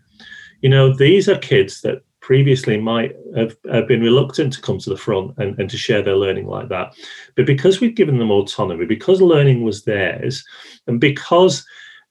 you 0.61 0.69
know 0.69 0.93
these 0.93 1.29
are 1.29 1.39
kids 1.39 1.81
that 1.83 2.03
previously 2.27 2.77
might 2.77 3.15
have, 3.37 3.57
have, 3.71 3.87
been 3.87 4.01
reluctant 4.01 4.53
to 4.53 4.61
come 4.61 4.79
to 4.79 4.91
the 4.91 4.97
front 4.97 5.33
and, 5.39 5.57
and 5.61 5.71
to 5.71 5.79
share 5.79 6.03
their 6.03 6.17
learning 6.17 6.49
like 6.49 6.69
that. 6.69 6.93
But 7.37 7.47
because 7.47 7.81
we've 7.81 7.95
given 7.95 8.19
them 8.19 8.33
autonomy, 8.33 8.85
because 8.85 9.23
learning 9.23 9.63
was 9.63 9.85
theirs, 9.85 10.45
and 10.89 11.01
because 11.01 11.65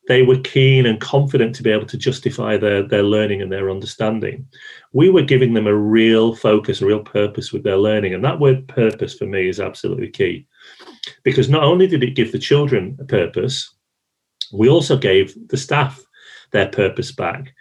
they 0.07 0.21
were 0.21 0.39
keen 0.39 0.85
and 0.85 1.01
confident 1.01 1.53
to 1.55 1.63
be 1.63 1.69
able 1.69 1.85
to 1.87 1.97
justify 1.97 2.55
their, 2.55 2.81
their 2.81 3.03
learning 3.03 3.41
and 3.41 3.51
their 3.51 3.69
understanding, 3.69 4.47
we 4.93 5.09
were 5.09 5.21
giving 5.21 5.53
them 5.53 5.67
a 5.67 5.75
real 5.75 6.33
focus, 6.33 6.81
a 6.81 6.85
real 6.85 7.01
purpose 7.03 7.51
with 7.51 7.63
their 7.63 7.77
learning. 7.77 8.13
And 8.13 8.23
that 8.23 8.39
word 8.39 8.69
purpose 8.69 9.15
for 9.15 9.25
me 9.25 9.49
is 9.49 9.59
absolutely 9.59 10.11
key. 10.11 10.47
Because 11.23 11.49
not 11.49 11.63
only 11.63 11.87
did 11.87 12.03
it 12.03 12.15
give 12.15 12.31
the 12.31 12.39
children 12.39 12.97
a 13.01 13.03
purpose, 13.03 13.74
we 14.53 14.69
also 14.69 14.97
gave 14.97 15.35
the 15.49 15.57
staff 15.57 16.01
their 16.51 16.67
purpose 16.67 17.11
back 17.11 17.53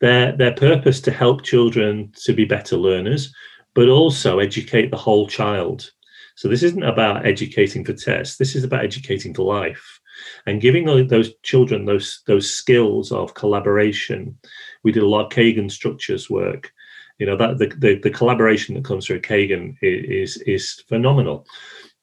their 0.00 0.36
their 0.36 0.52
purpose 0.52 1.00
to 1.02 1.10
help 1.10 1.42
children 1.42 2.12
to 2.24 2.32
be 2.32 2.44
better 2.44 2.76
learners, 2.76 3.34
but 3.74 3.88
also 3.88 4.38
educate 4.38 4.90
the 4.90 4.96
whole 4.96 5.26
child. 5.26 5.90
So 6.34 6.48
this 6.48 6.62
isn't 6.62 6.82
about 6.82 7.24
educating 7.24 7.84
for 7.84 7.94
tests. 7.94 8.36
This 8.36 8.54
is 8.54 8.64
about 8.64 8.84
educating 8.84 9.32
for 9.32 9.42
life 9.42 10.00
and 10.46 10.60
giving 10.60 10.84
those 11.08 11.34
children 11.42 11.86
those 11.86 12.22
those 12.26 12.50
skills 12.50 13.10
of 13.10 13.34
collaboration. 13.34 14.38
We 14.82 14.92
did 14.92 15.02
a 15.02 15.08
lot 15.08 15.26
of 15.26 15.32
Kagan 15.32 15.70
structures 15.70 16.28
work. 16.28 16.72
You 17.18 17.24
know 17.24 17.36
that 17.36 17.56
the, 17.58 17.68
the, 17.68 17.98
the 17.98 18.10
collaboration 18.10 18.74
that 18.74 18.84
comes 18.84 19.06
through 19.06 19.22
Kagan 19.22 19.76
is 19.80 20.36
is 20.38 20.84
phenomenal. 20.88 21.46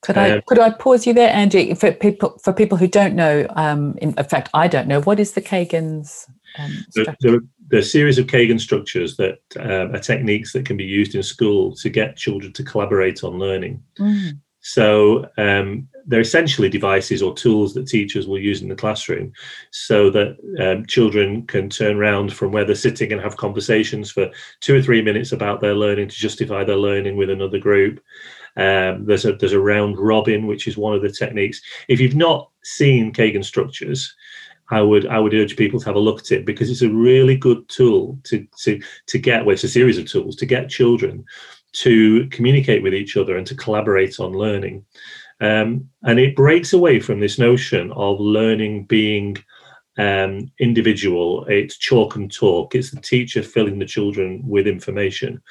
Could 0.03 0.17
I 0.17 0.31
um, 0.31 0.41
could 0.47 0.59
I 0.59 0.69
pause 0.71 1.07
you 1.07 1.13
there, 1.13 1.33
Andy? 1.33 1.73
For 1.73 1.91
people 1.91 2.37
for 2.43 2.53
people 2.53 2.77
who 2.77 2.87
don't 2.87 3.15
know, 3.15 3.47
um, 3.55 3.97
in, 4.01 4.13
in 4.17 4.25
fact, 4.25 4.49
I 4.53 4.67
don't 4.67 4.87
know 4.87 5.01
what 5.01 5.19
is 5.19 5.31
the 5.31 5.41
Kagan's 5.41 6.27
um, 6.59 6.85
there, 7.69 7.81
series 7.81 8.19
of 8.19 8.27
Kagan 8.27 8.59
structures 8.59 9.17
that 9.17 9.39
um, 9.59 9.95
are 9.95 9.99
techniques 9.99 10.53
that 10.53 10.65
can 10.65 10.77
be 10.77 10.83
used 10.83 11.15
in 11.15 11.23
school 11.23 11.73
to 11.77 11.89
get 11.89 12.17
children 12.17 12.51
to 12.53 12.63
collaborate 12.63 13.23
on 13.23 13.39
learning. 13.39 13.81
Mm. 13.97 14.39
So 14.59 15.29
um, 15.37 15.87
they're 16.05 16.21
essentially 16.21 16.69
devices 16.69 17.21
or 17.21 17.33
tools 17.33 17.73
that 17.73 17.87
teachers 17.87 18.27
will 18.27 18.39
use 18.39 18.61
in 18.61 18.69
the 18.69 18.75
classroom 18.75 19.33
so 19.71 20.09
that 20.09 20.37
um, 20.59 20.85
children 20.85 21.45
can 21.47 21.69
turn 21.69 21.97
around 21.97 22.33
from 22.33 22.51
where 22.51 22.65
they're 22.65 22.75
sitting 22.75 23.11
and 23.11 23.21
have 23.21 23.37
conversations 23.37 24.11
for 24.11 24.29
two 24.59 24.75
or 24.75 24.81
three 24.81 25.01
minutes 25.01 25.31
about 25.31 25.61
their 25.61 25.75
learning 25.75 26.07
to 26.09 26.15
justify 26.15 26.63
their 26.63 26.77
learning 26.77 27.17
with 27.17 27.29
another 27.29 27.57
group. 27.57 28.01
Um, 28.55 29.05
there's 29.05 29.25
a 29.25 29.33
there's 29.33 29.53
a 29.53 29.59
round 29.59 29.97
robin, 29.97 30.47
which 30.47 30.67
is 30.67 30.77
one 30.77 30.93
of 30.93 31.01
the 31.01 31.11
techniques. 31.11 31.61
If 31.87 31.99
you've 31.99 32.15
not 32.15 32.49
seen 32.63 33.11
Kagan 33.11 33.43
structures, 33.43 34.13
I 34.69 34.81
would 34.81 35.07
I 35.07 35.19
would 35.19 35.33
urge 35.33 35.57
people 35.57 35.79
to 35.79 35.85
have 35.85 35.95
a 35.95 35.99
look 35.99 36.19
at 36.19 36.31
it 36.31 36.45
because 36.45 36.69
it's 36.69 36.81
a 36.81 36.89
really 36.89 37.35
good 37.35 37.67
tool 37.69 38.19
to 38.25 38.45
to 38.63 38.81
to 39.07 39.17
get 39.17 39.45
well, 39.45 39.53
it's 39.53 39.63
a 39.63 39.69
series 39.69 39.97
of 39.97 40.07
tools 40.07 40.35
to 40.37 40.45
get 40.45 40.69
children 40.69 41.25
to 41.73 42.27
communicate 42.27 42.83
with 42.83 42.93
each 42.93 43.17
other 43.17 43.37
and 43.37 43.47
to 43.47 43.55
collaborate 43.55 44.19
on 44.19 44.33
learning. 44.33 44.85
Um, 45.41 45.89
and 46.03 46.19
it 46.19 46.35
breaks 46.35 46.73
away 46.73 46.99
from 46.99 47.19
this 47.19 47.39
notion 47.39 47.91
of 47.93 48.19
learning 48.19 48.85
being 48.85 49.37
um, 49.97 50.51
individual. 50.59 51.45
It's 51.45 51.77
chalk 51.77 52.15
and 52.15 52.31
talk. 52.31 52.75
It's 52.75 52.91
the 52.91 53.01
teacher 53.01 53.43
filling 53.43 53.79
the 53.79 53.85
children 53.85 54.41
with 54.45 54.67
information. 54.67 55.41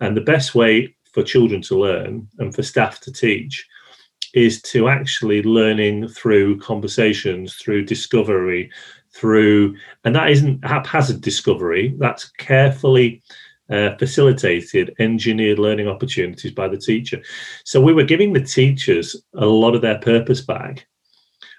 And 0.00 0.16
the 0.16 0.22
best 0.22 0.54
way 0.54 0.96
for 1.12 1.22
children 1.22 1.62
to 1.62 1.78
learn 1.78 2.28
and 2.38 2.54
for 2.54 2.62
staff 2.62 3.00
to 3.00 3.12
teach 3.12 3.66
is 4.34 4.62
to 4.62 4.88
actually 4.88 5.42
learning 5.42 6.08
through 6.08 6.58
conversations, 6.60 7.56
through 7.56 7.84
discovery, 7.84 8.70
through, 9.12 9.76
and 10.04 10.14
that 10.14 10.30
isn't 10.30 10.64
haphazard 10.64 11.20
discovery, 11.20 11.94
that's 11.98 12.30
carefully 12.32 13.22
uh, 13.70 13.96
facilitated, 13.96 14.94
engineered 14.98 15.58
learning 15.58 15.88
opportunities 15.88 16.52
by 16.52 16.68
the 16.68 16.76
teacher. 16.76 17.22
So 17.64 17.80
we 17.80 17.92
were 17.92 18.04
giving 18.04 18.32
the 18.32 18.42
teachers 18.42 19.16
a 19.34 19.46
lot 19.46 19.74
of 19.74 19.82
their 19.82 19.98
purpose 19.98 20.40
back, 20.40 20.86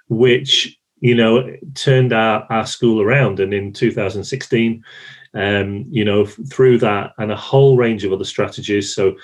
which, 0.10 0.77
you 1.00 1.15
know, 1.15 1.55
turned 1.74 2.13
our, 2.13 2.46
our 2.50 2.65
school 2.65 3.01
around. 3.01 3.39
And 3.39 3.53
in 3.53 3.74
2016, 3.74 4.84
um, 5.33 5.85
you 5.89 6.03
know, 6.03 6.25
through 6.25 6.77
that 6.79 7.13
and 7.17 7.31
a 7.31 7.35
whole 7.35 7.77
range 7.77 8.03
of 8.03 8.13
other 8.13 8.25
strategies. 8.25 8.93
So 8.93 9.15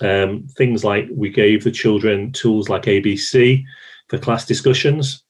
um, 0.00 0.46
things 0.56 0.84
like 0.84 1.06
we 1.12 1.30
gave 1.30 1.64
the 1.64 1.70
children 1.70 2.32
tools 2.32 2.68
like 2.68 2.84
ABC 2.84 3.62
for 4.08 4.18
class 4.18 4.46
discussions. 4.46 5.22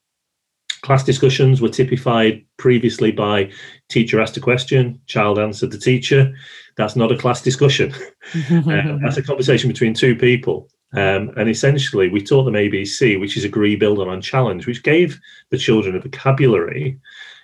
Class 0.83 1.03
discussions 1.03 1.61
were 1.61 1.69
typified 1.69 2.45
previously 2.59 3.11
by 3.11 3.51
teacher 3.89 4.21
asked 4.21 4.37
a 4.37 4.41
question, 4.41 5.01
child 5.07 5.39
answered 5.39 5.71
the 5.71 5.79
teacher. 5.79 6.35
That's 6.77 6.97
not 6.97 7.13
a 7.13 7.17
class 7.17 7.41
discussion. 7.41 7.93
uh, 8.35 8.99
that's 9.03 9.17
a 9.17 9.23
conversation 9.27 9.69
between 9.69 9.95
two 9.95 10.15
people. 10.15 10.69
Um, 10.93 11.33
and 11.37 11.49
essentially, 11.49 12.09
we 12.09 12.23
taught 12.23 12.45
them 12.45 12.55
ABC, 12.55 13.19
which 13.19 13.37
is 13.37 13.45
agree, 13.45 13.75
build 13.75 13.99
on, 13.99 14.09
and 14.09 14.23
challenge, 14.23 14.67
which 14.67 14.83
gave 14.83 15.19
the 15.51 15.59
children 15.59 15.97
a 15.97 16.01
vocabulary 16.01 17.01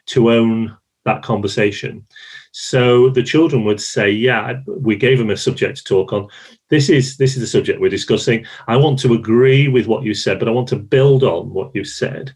to 0.06 0.30
own 0.30 0.76
that 1.04 1.22
conversation. 1.22 2.06
So 2.52 3.10
the 3.10 3.22
children 3.22 3.64
would 3.64 3.80
say, 3.80 4.10
"Yeah, 4.10 4.60
we 4.66 4.96
gave 4.96 5.18
them 5.18 5.30
a 5.30 5.36
subject 5.36 5.78
to 5.78 5.84
talk 5.84 6.12
on. 6.12 6.28
This 6.68 6.88
is 6.88 7.16
this 7.16 7.34
is 7.34 7.40
the 7.40 7.46
subject 7.46 7.80
we're 7.80 7.88
discussing. 7.88 8.44
I 8.66 8.76
want 8.76 8.98
to 9.00 9.14
agree 9.14 9.68
with 9.68 9.86
what 9.86 10.02
you 10.02 10.14
said, 10.14 10.38
but 10.38 10.48
I 10.48 10.52
want 10.52 10.68
to 10.68 10.76
build 10.76 11.22
on 11.22 11.52
what 11.52 11.70
you 11.74 11.84
said." 11.84 12.32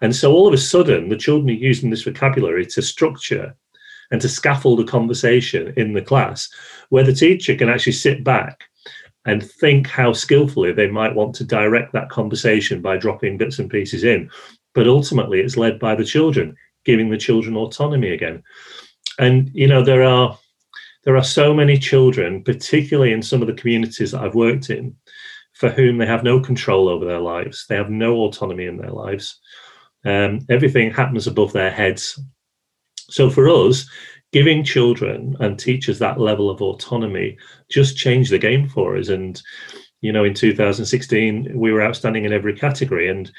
And 0.00 0.14
so 0.14 0.32
all 0.32 0.46
of 0.46 0.54
a 0.54 0.58
sudden, 0.58 1.08
the 1.08 1.16
children 1.16 1.50
are 1.50 1.60
using 1.60 1.90
this 1.90 2.04
vocabulary 2.04 2.66
to 2.66 2.82
structure 2.82 3.56
and 4.12 4.20
to 4.20 4.28
scaffold 4.28 4.80
a 4.80 4.84
conversation 4.84 5.72
in 5.76 5.92
the 5.92 6.02
class, 6.02 6.48
where 6.90 7.04
the 7.04 7.12
teacher 7.12 7.54
can 7.56 7.68
actually 7.68 7.92
sit 7.92 8.22
back 8.22 8.64
and 9.26 9.42
think 9.42 9.88
how 9.88 10.12
skillfully 10.12 10.72
they 10.72 10.86
might 10.86 11.14
want 11.14 11.34
to 11.34 11.44
direct 11.44 11.92
that 11.92 12.08
conversation 12.08 12.80
by 12.80 12.96
dropping 12.96 13.36
bits 13.36 13.58
and 13.58 13.70
pieces 13.70 14.04
in. 14.04 14.30
But 14.72 14.86
ultimately, 14.86 15.40
it's 15.40 15.56
led 15.56 15.80
by 15.80 15.96
the 15.96 16.04
children, 16.04 16.56
giving 16.84 17.10
the 17.10 17.18
children 17.18 17.56
autonomy 17.56 18.10
again 18.10 18.44
and 19.18 19.50
you 19.52 19.66
know 19.66 19.82
there 19.82 20.04
are 20.04 20.38
there 21.04 21.16
are 21.16 21.24
so 21.24 21.54
many 21.54 21.78
children 21.78 22.42
particularly 22.42 23.12
in 23.12 23.22
some 23.22 23.40
of 23.40 23.48
the 23.48 23.54
communities 23.54 24.12
that 24.12 24.22
i've 24.22 24.34
worked 24.34 24.70
in 24.70 24.94
for 25.58 25.70
whom 25.70 25.98
they 25.98 26.06
have 26.06 26.22
no 26.22 26.38
control 26.38 26.88
over 26.88 27.04
their 27.04 27.18
lives. 27.18 27.66
They 27.68 27.74
have 27.74 27.90
no 27.90 28.18
autonomy 28.18 28.66
in 28.66 28.76
their 28.76 28.92
lives. 28.92 29.40
Um, 30.04 30.38
everything 30.48 30.92
happens 30.92 31.26
above 31.26 31.52
their 31.52 31.72
heads. 31.72 32.16
So 33.10 33.28
for 33.28 33.48
us 33.48 33.90
giving 34.30 34.62
children 34.62 35.34
and 35.40 35.58
teachers 35.58 35.98
that 35.98 36.20
level 36.20 36.48
of 36.48 36.62
autonomy 36.62 37.38
just 37.68 37.96
changed 37.96 38.30
the 38.30 38.38
game 38.38 38.68
for 38.68 38.96
us. 38.96 39.08
And 39.08 39.42
you 40.00 40.12
know 40.12 40.24
in 40.24 40.34
2016 40.34 41.58
we 41.58 41.72
were 41.72 41.82
outstanding 41.82 42.24
in 42.24 42.32
every 42.32 42.54
category 42.54 43.08
and 43.08 43.32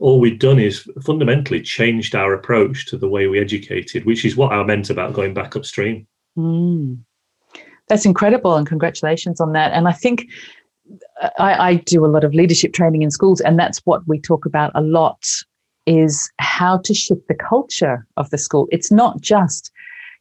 all 0.00 0.20
we'd 0.20 0.38
done 0.38 0.58
is 0.58 0.88
fundamentally 1.02 1.60
changed 1.60 2.14
our 2.14 2.32
approach 2.32 2.86
to 2.86 2.96
the 2.96 3.08
way 3.08 3.26
we 3.26 3.40
educated, 3.40 4.04
which 4.04 4.24
is 4.24 4.36
what 4.36 4.52
I 4.52 4.62
meant 4.62 4.90
about 4.90 5.12
going 5.12 5.34
back 5.34 5.56
upstream. 5.56 6.06
Mm. 6.36 6.98
That's 7.88 8.06
incredible, 8.06 8.54
and 8.54 8.66
congratulations 8.66 9.40
on 9.40 9.52
that. 9.52 9.72
And 9.72 9.88
I 9.88 9.92
think 9.92 10.26
I, 11.38 11.70
I 11.70 11.74
do 11.74 12.04
a 12.04 12.06
lot 12.06 12.24
of 12.24 12.34
leadership 12.34 12.72
training 12.72 13.02
in 13.02 13.10
schools, 13.10 13.40
and 13.40 13.58
that's 13.58 13.78
what 13.80 14.06
we 14.06 14.20
talk 14.20 14.46
about 14.46 14.70
a 14.74 14.82
lot 14.82 15.24
is 15.86 16.30
how 16.38 16.76
to 16.76 16.92
shift 16.92 17.26
the 17.28 17.34
culture 17.34 18.06
of 18.18 18.28
the 18.30 18.38
school. 18.38 18.68
It's 18.70 18.92
not 18.92 19.20
just 19.20 19.72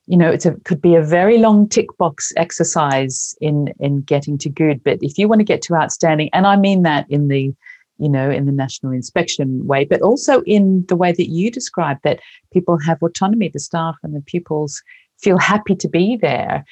you 0.08 0.18
know 0.18 0.32
it 0.32 0.46
could 0.64 0.82
be 0.82 0.96
a 0.96 1.04
very 1.04 1.38
long 1.38 1.68
tick 1.70 1.88
box 1.98 2.34
exercise 2.38 3.36
in 3.42 3.74
in 3.80 4.02
getting 4.02 4.38
to 4.40 4.50
good. 4.50 4.84
But 4.84 5.00
if 5.02 5.18
you 5.18 5.28
want 5.28 5.40
to 5.40 5.46
get 5.46 5.62
to 5.64 5.76
outstanding 5.76 6.30
and 6.34 6.48
i 6.48 6.56
mean 6.56 6.84
that 6.84 7.06
in 7.10 7.28
the 7.28 7.54
you 8.00 8.10
know, 8.10 8.30
in 8.30 8.46
the 8.46 8.52
national 8.52 8.92
inspection 8.92 9.66
way, 9.66 9.84
but 9.84 10.04
also 10.04 10.44
in 10.44 10.86
the 10.88 10.96
way 10.96 11.12
that 11.12 11.32
you 11.32 11.50
describe 11.50 11.98
that 12.04 12.20
people 12.54 12.78
have 12.78 13.02
autonomy, 13.02 13.50
the 13.50 13.60
staff 13.60 13.96
and 14.04 14.16
the 14.16 14.22
pupils 14.22 14.84
feel 15.18 15.40
happy 15.40 15.76
to 15.76 15.88
be 15.88 16.16
there 16.16 16.64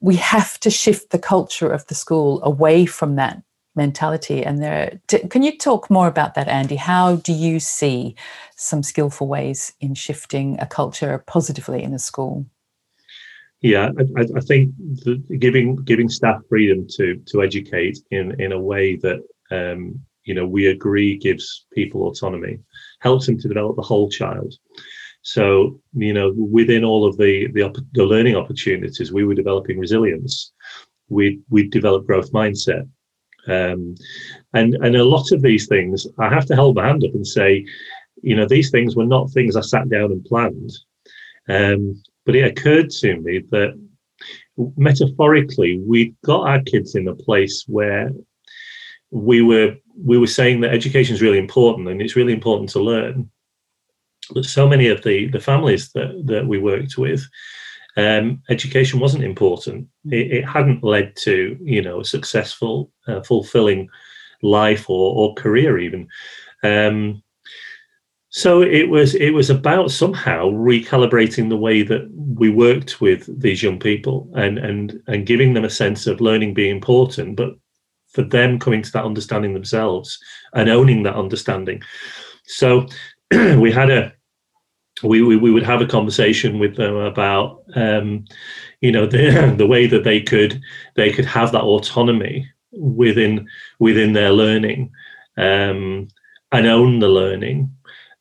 we 0.00 0.16
have 0.16 0.58
to 0.60 0.70
shift 0.70 1.10
the 1.10 1.18
culture 1.18 1.70
of 1.70 1.86
the 1.86 1.94
school 1.94 2.42
away 2.42 2.86
from 2.86 3.16
that 3.16 3.40
mentality. 3.76 4.44
And 4.44 4.62
there 4.62 5.00
can 5.30 5.42
you 5.42 5.56
talk 5.56 5.90
more 5.90 6.08
about 6.08 6.34
that 6.34 6.48
andy? 6.48 6.76
How 6.76 7.16
do 7.16 7.32
you 7.32 7.60
see 7.60 8.16
some 8.56 8.82
skillful 8.82 9.28
ways 9.28 9.72
in 9.80 9.94
shifting 9.94 10.58
a 10.60 10.66
culture 10.66 11.22
positively 11.26 11.82
in 11.82 11.94
a 11.94 11.98
school? 11.98 12.46
Yeah 13.60 13.90
i, 14.18 14.22
I 14.36 14.40
think 14.40 14.74
giving 15.38 15.76
giving 15.76 16.08
staff 16.08 16.40
freedom 16.48 16.86
to 16.96 17.16
to 17.26 17.42
educate 17.42 17.98
in 18.10 18.38
in 18.40 18.52
a 18.52 18.60
way 18.60 18.96
that 18.96 19.20
um, 19.50 19.98
you 20.24 20.34
know 20.34 20.46
we 20.46 20.66
agree 20.66 21.16
gives 21.16 21.66
people 21.72 22.02
autonomy 22.02 22.58
helps 23.00 23.26
them 23.26 23.38
to 23.38 23.48
develop 23.48 23.76
the 23.76 23.82
whole 23.82 24.08
child. 24.10 24.54
So, 25.22 25.80
you 25.92 26.12
know, 26.12 26.32
within 26.36 26.84
all 26.84 27.04
of 27.04 27.16
the, 27.16 27.48
the, 27.52 27.64
the 27.92 28.04
learning 28.04 28.36
opportunities, 28.36 29.12
we 29.12 29.24
were 29.24 29.34
developing 29.34 29.78
resilience. 29.78 30.52
We 31.08 31.40
we 31.48 31.68
developed 31.68 32.06
growth 32.06 32.32
mindset, 32.32 32.88
um, 33.46 33.94
and 34.54 34.74
and 34.74 34.96
a 34.96 35.04
lot 35.04 35.32
of 35.32 35.42
these 35.42 35.66
things, 35.66 36.06
I 36.18 36.28
have 36.28 36.46
to 36.46 36.56
hold 36.56 36.76
my 36.76 36.86
hand 36.86 37.04
up 37.04 37.14
and 37.14 37.26
say, 37.26 37.64
you 38.22 38.34
know, 38.36 38.46
these 38.46 38.70
things 38.70 38.96
were 38.96 39.06
not 39.06 39.30
things 39.30 39.56
I 39.56 39.60
sat 39.60 39.88
down 39.88 40.12
and 40.12 40.24
planned, 40.24 40.72
um, 41.48 42.02
but 42.24 42.36
it 42.36 42.44
occurred 42.44 42.90
to 42.90 43.16
me 43.16 43.42
that 43.50 43.78
metaphorically 44.76 45.78
we 45.78 46.14
got 46.24 46.48
our 46.48 46.62
kids 46.62 46.94
in 46.94 47.08
a 47.08 47.14
place 47.14 47.64
where 47.66 48.10
we 49.10 49.42
were 49.42 49.76
we 50.04 50.18
were 50.18 50.26
saying 50.26 50.60
that 50.60 50.74
education 50.74 51.14
is 51.14 51.22
really 51.22 51.38
important 51.38 51.88
and 51.88 52.02
it's 52.02 52.16
really 52.16 52.32
important 52.32 52.70
to 52.70 52.80
learn. 52.80 53.30
But 54.32 54.44
so 54.44 54.68
many 54.68 54.88
of 54.88 55.02
the 55.04 55.28
the 55.28 55.40
families 55.40 55.92
that 55.92 56.22
that 56.26 56.46
we 56.46 56.58
worked 56.58 56.98
with 56.98 57.24
um, 57.96 58.42
education 58.48 59.00
wasn't 59.00 59.24
important. 59.24 59.88
It, 60.06 60.32
it, 60.32 60.44
hadn't 60.44 60.84
led 60.84 61.16
to 61.16 61.56
you 61.62 61.82
know 61.82 62.00
a 62.00 62.04
successful 62.04 62.92
uh, 63.06 63.22
fulfilling 63.22 63.88
life 64.42 64.90
or, 64.90 65.14
or 65.14 65.34
career 65.34 65.78
even. 65.78 66.08
Um, 66.62 67.22
so 68.28 68.60
it 68.60 68.90
was 68.90 69.14
it 69.14 69.30
was 69.30 69.48
about 69.48 69.90
somehow 69.90 70.50
recalibrating 70.50 71.48
the 71.48 71.56
way 71.56 71.82
that 71.82 72.10
we 72.12 72.50
worked 72.50 73.00
with 73.00 73.40
these 73.40 73.62
young 73.62 73.78
people 73.78 74.30
and 74.34 74.58
and 74.58 75.00
and 75.06 75.26
giving 75.26 75.54
them 75.54 75.64
a 75.64 75.70
sense 75.70 76.06
of 76.06 76.20
learning 76.20 76.52
being 76.52 76.74
important 76.76 77.36
but 77.36 77.54
for 78.16 78.22
them 78.22 78.58
coming 78.58 78.82
to 78.82 78.92
that 78.92 79.04
understanding 79.04 79.52
themselves 79.52 80.18
and 80.54 80.68
owning 80.68 81.02
that 81.02 81.14
understanding. 81.14 81.82
So 82.46 82.86
we 83.30 83.70
had 83.70 83.90
a 83.90 84.12
we, 85.02 85.22
we, 85.22 85.36
we 85.36 85.50
would 85.50 85.62
have 85.62 85.80
a 85.80 85.86
conversation 85.86 86.58
with 86.58 86.76
them 86.76 86.96
about 86.96 87.62
um, 87.74 88.24
you 88.80 88.90
know 88.90 89.06
the 89.06 89.54
the 89.58 89.66
way 89.66 89.86
that 89.86 90.04
they 90.04 90.20
could 90.20 90.60
they 90.94 91.12
could 91.12 91.26
have 91.26 91.52
that 91.52 91.62
autonomy 91.62 92.48
within 92.72 93.46
within 93.78 94.12
their 94.12 94.32
learning 94.32 94.90
um, 95.36 96.08
and 96.52 96.66
own 96.66 96.98
the 96.98 97.08
learning 97.08 97.70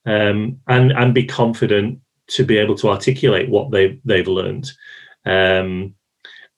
um, 0.05 0.59
and 0.67 0.91
and 0.91 1.13
be 1.13 1.25
confident 1.25 1.99
to 2.27 2.43
be 2.43 2.57
able 2.57 2.75
to 2.75 2.89
articulate 2.89 3.49
what 3.49 3.71
they 3.71 3.99
they've 4.05 4.27
learned. 4.27 4.71
Um, 5.25 5.95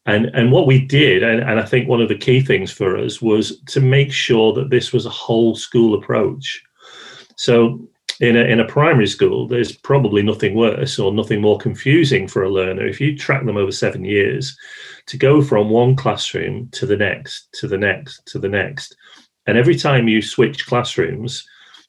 and 0.06 0.28
and 0.28 0.54
what 0.54 0.68
we 0.68 0.86
did 0.86 1.22
and, 1.22 1.42
and 1.42 1.60
I 1.60 1.66
think 1.66 1.88
one 1.88 2.02
of 2.02 2.08
the 2.08 2.18
key 2.18 2.40
things 2.40 2.72
for 2.72 2.98
us 2.98 3.22
was 3.22 3.60
to 3.68 3.82
make 3.82 4.12
sure 4.12 4.54
that 4.54 4.70
this 4.70 4.94
was 4.94 5.06
a 5.06 5.10
whole 5.10 5.56
school 5.56 5.96
approach. 5.96 6.64
So 7.36 7.88
in 8.20 8.36
a, 8.36 8.42
in 8.42 8.60
a 8.60 8.68
primary 8.68 9.08
school, 9.08 9.48
there's 9.48 9.72
probably 9.72 10.24
nothing 10.24 10.56
worse 10.56 10.98
or 10.98 11.14
nothing 11.14 11.42
more 11.42 11.58
confusing 11.58 12.28
for 12.28 12.44
a 12.44 12.50
learner 12.50 12.86
if 12.86 13.00
you 13.00 13.18
track 13.18 13.46
them 13.46 13.58
over 13.58 13.72
seven 13.72 14.04
years 14.04 14.58
to 15.06 15.18
go 15.18 15.42
from 15.42 15.70
one 15.70 15.96
classroom 15.96 16.70
to 16.72 16.86
the 16.86 16.98
next, 16.98 17.48
to 17.54 17.68
the 17.68 17.78
next, 17.78 18.26
to 18.28 18.40
the 18.40 18.50
next. 18.50 18.96
And 19.46 19.58
every 19.58 19.76
time 19.76 20.08
you 20.08 20.22
switch 20.22 20.66
classrooms 20.66 21.46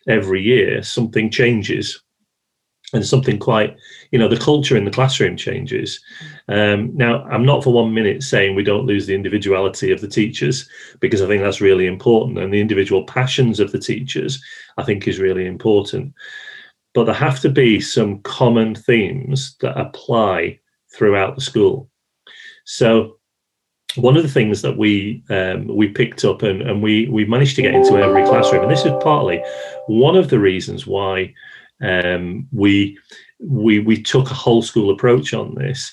every 0.06 0.42
year, 0.42 0.82
something 0.82 1.30
changes 1.30 2.02
and 2.94 3.06
something 3.06 3.38
quite 3.38 3.76
you 4.12 4.18
know 4.18 4.28
the 4.28 4.36
culture 4.36 4.76
in 4.76 4.84
the 4.84 4.90
classroom 4.90 5.36
changes. 5.36 6.00
Um, 6.48 6.96
now 6.96 7.24
i'm 7.24 7.44
not 7.44 7.62
for 7.62 7.72
one 7.72 7.92
minute 7.92 8.22
saying 8.22 8.54
we 8.54 8.64
don't 8.64 8.86
lose 8.86 9.06
the 9.06 9.14
individuality 9.14 9.92
of 9.92 10.00
the 10.00 10.08
teachers 10.08 10.68
because 11.00 11.20
i 11.20 11.26
think 11.26 11.42
that's 11.42 11.60
really 11.60 11.86
important 11.86 12.38
and 12.38 12.52
the 12.52 12.60
individual 12.60 13.04
passions 13.04 13.60
of 13.60 13.72
the 13.72 13.78
teachers 13.78 14.42
i 14.78 14.82
think 14.82 15.06
is 15.06 15.18
really 15.18 15.46
important. 15.46 16.14
But 16.94 17.04
there 17.04 17.14
have 17.14 17.40
to 17.40 17.50
be 17.50 17.80
some 17.80 18.20
common 18.22 18.74
themes 18.74 19.56
that 19.60 19.78
apply 19.78 20.58
throughout 20.92 21.34
the 21.34 21.42
school. 21.42 21.90
So 22.64 23.18
one 23.96 24.16
of 24.16 24.22
the 24.22 24.28
things 24.28 24.62
that 24.62 24.76
we 24.76 25.22
um, 25.30 25.66
we 25.66 25.88
picked 25.88 26.24
up 26.24 26.42
and, 26.42 26.62
and 26.62 26.82
we 26.82 27.08
we 27.08 27.24
managed 27.24 27.56
to 27.56 27.62
get 27.62 27.74
into 27.74 27.98
every 27.98 28.24
classroom 28.24 28.62
and 28.62 28.70
this 28.70 28.84
is 28.84 28.92
partly 29.02 29.42
one 29.86 30.16
of 30.16 30.28
the 30.28 30.38
reasons 30.38 30.86
why 30.86 31.32
um, 31.82 32.48
we 32.52 32.98
we 33.38 33.78
we 33.80 34.02
took 34.02 34.30
a 34.30 34.34
whole 34.34 34.62
school 34.62 34.90
approach 34.90 35.32
on 35.32 35.54
this 35.54 35.92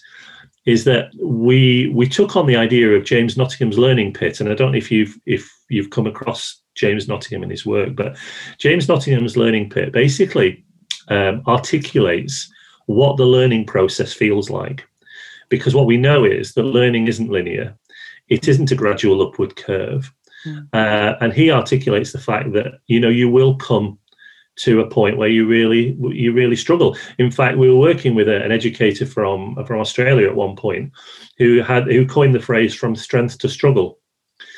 is 0.65 0.83
that 0.83 1.11
we 1.21 1.89
we 1.89 2.07
took 2.07 2.35
on 2.35 2.47
the 2.47 2.55
idea 2.55 2.89
of 2.91 3.05
James 3.05 3.37
Nottingham's 3.37 3.77
learning 3.77 4.13
pit, 4.13 4.39
and 4.39 4.49
I 4.49 4.55
don't 4.55 4.71
know 4.71 4.77
if 4.77 4.91
you've 4.91 5.17
if 5.25 5.51
you've 5.69 5.91
come 5.91 6.07
across 6.07 6.59
James 6.75 7.07
Nottingham 7.07 7.43
and 7.43 7.51
his 7.51 7.65
work, 7.65 7.95
but 7.95 8.17
James 8.57 8.87
Nottingham's 8.87 9.37
learning 9.37 9.69
pit 9.69 9.91
basically 9.91 10.63
um, 11.07 11.43
articulates 11.47 12.51
what 12.87 13.17
the 13.17 13.25
learning 13.25 13.65
process 13.65 14.11
feels 14.13 14.49
like, 14.49 14.85
because 15.49 15.75
what 15.75 15.85
we 15.85 15.97
know 15.97 16.23
is 16.23 16.53
that 16.53 16.63
learning 16.63 17.07
isn't 17.07 17.31
linear, 17.31 17.75
it 18.29 18.47
isn't 18.47 18.71
a 18.71 18.75
gradual 18.75 19.21
upward 19.21 19.55
curve, 19.55 20.11
mm. 20.45 20.67
uh, 20.73 21.15
and 21.21 21.31
he 21.31 21.51
articulates 21.51 22.11
the 22.11 22.19
fact 22.19 22.53
that 22.53 22.79
you 22.87 22.99
know 22.99 23.09
you 23.09 23.29
will 23.29 23.55
come 23.55 23.99
to 24.57 24.79
a 24.79 24.89
point 24.89 25.17
where 25.17 25.29
you 25.29 25.45
really 25.45 25.97
you 26.11 26.31
really 26.31 26.55
struggle. 26.55 26.97
In 27.19 27.31
fact, 27.31 27.57
we 27.57 27.69
were 27.69 27.79
working 27.79 28.15
with 28.15 28.29
an 28.29 28.51
educator 28.51 29.05
from 29.05 29.55
from 29.65 29.79
Australia 29.79 30.27
at 30.27 30.35
one 30.35 30.55
point 30.55 30.91
who 31.37 31.61
had 31.61 31.87
who 31.87 32.05
coined 32.05 32.35
the 32.35 32.39
phrase 32.39 32.73
"from 32.73 32.95
strength 32.95 33.37
to 33.39 33.49
struggle," 33.49 33.99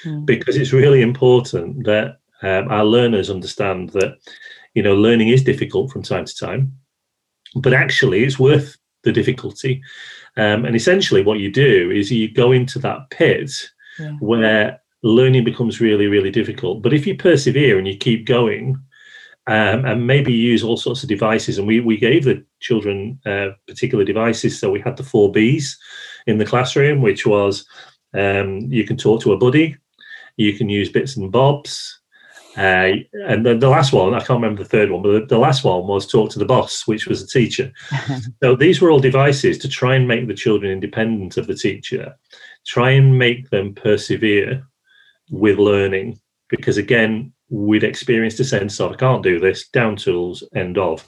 mm. 0.05 0.25
because 0.25 0.55
it's 0.55 0.73
really 0.73 1.01
important 1.01 1.86
that 1.86 2.17
um, 2.43 2.67
our 2.69 2.86
learners 2.86 3.29
understand 3.29 3.89
that 3.91 4.17
you 4.75 4.83
know 4.83 4.95
learning 4.95 5.29
is 5.29 5.43
difficult 5.43 5.91
from 5.91 6.03
time 6.03 6.25
to 6.25 6.36
time, 6.36 6.73
but 7.55 7.73
actually 7.73 8.23
it's 8.23 8.39
worth 8.39 8.77
the 9.03 9.12
difficulty. 9.12 9.81
Um, 10.36 10.65
and 10.65 10.75
essentially, 10.75 11.23
what 11.23 11.39
you 11.39 11.51
do 11.51 11.89
is 11.89 12.12
you 12.12 12.31
go 12.31 12.51
into 12.51 12.77
that 12.79 13.10
pit 13.10 13.51
yeah. 13.99 14.12
where 14.19 14.79
learning 15.01 15.43
becomes 15.43 15.81
really 15.81 16.05
really 16.05 16.29
difficult. 16.29 16.83
But 16.83 16.93
if 16.93 17.07
you 17.07 17.17
persevere 17.17 17.79
and 17.79 17.88
you 17.88 17.97
keep 17.97 18.27
going 18.27 18.77
um, 19.47 19.86
and 19.86 20.05
maybe 20.05 20.33
use 20.33 20.63
all 20.63 20.77
sorts 20.77 21.03
of 21.03 21.10
devices. 21.10 21.57
And 21.57 21.67
we, 21.67 21.79
we 21.79 21.97
gave 21.97 22.25
the 22.25 22.45
children 22.60 23.19
uh, 23.25 23.49
particular 23.65 24.03
devices. 24.03 24.60
So 24.60 24.69
we 24.69 24.81
had 24.81 24.97
the 24.97 25.03
four 25.03 25.31
Bs 25.31 25.73
in 26.27 26.38
the 26.38 26.45
classroom, 26.45 27.01
which 27.01 27.25
was 27.25 27.65
um, 28.13 28.60
you 28.69 28.83
can 28.83 28.97
talk 28.97 29.21
to 29.21 29.31
a 29.31 29.38
buddy, 29.38 29.77
you 30.36 30.53
can 30.53 30.69
use 30.69 30.89
bits 30.89 31.15
and 31.15 31.31
bobs. 31.31 31.99
Uh, 32.57 32.93
and 33.27 33.45
then 33.45 33.60
the 33.60 33.69
last 33.69 33.93
one, 33.93 34.15
I 34.15 34.19
can't 34.19 34.41
remember 34.41 34.63
the 34.63 34.69
third 34.69 34.89
one, 34.89 35.03
but 35.03 35.12
the, 35.12 35.25
the 35.27 35.38
last 35.38 35.63
one 35.63 35.86
was 35.86 36.07
talk 36.07 36.31
to 36.31 36.39
the 36.39 36.45
boss, 36.45 36.88
which 36.88 37.05
was 37.05 37.21
a 37.21 37.27
teacher. 37.27 37.71
so 38.43 38.55
these 38.55 38.81
were 38.81 38.89
all 38.89 38.99
devices 38.99 39.60
to 39.60 39.69
try 39.69 39.95
and 39.95 40.07
make 40.07 40.27
the 40.27 40.33
children 40.33 40.71
independent 40.71 41.38
of 41.38 41.45
the 41.45 41.53
teacher, 41.53 42.17
try 42.65 42.91
and 42.91 43.17
make 43.17 43.49
them 43.51 43.75
persevere 43.75 44.67
with 45.29 45.60
learning. 45.60 46.19
Because 46.49 46.77
again, 46.77 47.31
we'd 47.49 47.83
experienced 47.83 48.39
a 48.39 48.43
sense 48.43 48.79
of 48.79 48.93
I 48.93 48.95
can't 48.95 49.23
do 49.23 49.39
this, 49.39 49.67
down 49.69 49.95
tools, 49.95 50.43
end 50.55 50.77
of. 50.77 51.07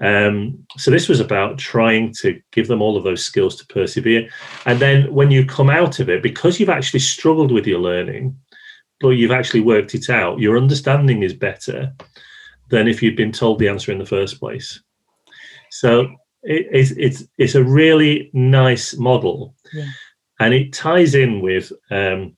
Um, 0.00 0.64
so 0.76 0.90
this 0.90 1.08
was 1.08 1.18
about 1.18 1.58
trying 1.58 2.14
to 2.20 2.40
give 2.52 2.68
them 2.68 2.80
all 2.80 2.96
of 2.96 3.04
those 3.04 3.24
skills 3.24 3.56
to 3.56 3.66
persevere. 3.66 4.28
And 4.64 4.78
then 4.78 5.12
when 5.12 5.30
you 5.30 5.44
come 5.44 5.70
out 5.70 5.98
of 5.98 6.08
it, 6.08 6.22
because 6.22 6.60
you've 6.60 6.68
actually 6.68 7.00
struggled 7.00 7.50
with 7.50 7.66
your 7.66 7.80
learning, 7.80 8.38
but 9.00 9.10
you've 9.10 9.32
actually 9.32 9.60
worked 9.60 9.94
it 9.94 10.08
out, 10.08 10.38
your 10.38 10.56
understanding 10.56 11.22
is 11.22 11.34
better 11.34 11.92
than 12.70 12.86
if 12.86 13.02
you'd 13.02 13.16
been 13.16 13.32
told 13.32 13.58
the 13.58 13.68
answer 13.68 13.90
in 13.90 13.98
the 13.98 14.06
first 14.06 14.38
place. 14.38 14.80
So 15.70 16.02
it, 16.42 16.66
it's 16.70 16.90
it's 16.92 17.24
it's 17.36 17.54
a 17.54 17.64
really 17.64 18.30
nice 18.32 18.96
model, 18.96 19.54
yeah. 19.72 19.86
and 20.40 20.54
it 20.54 20.72
ties 20.72 21.14
in 21.14 21.40
with 21.40 21.72
um, 21.90 22.36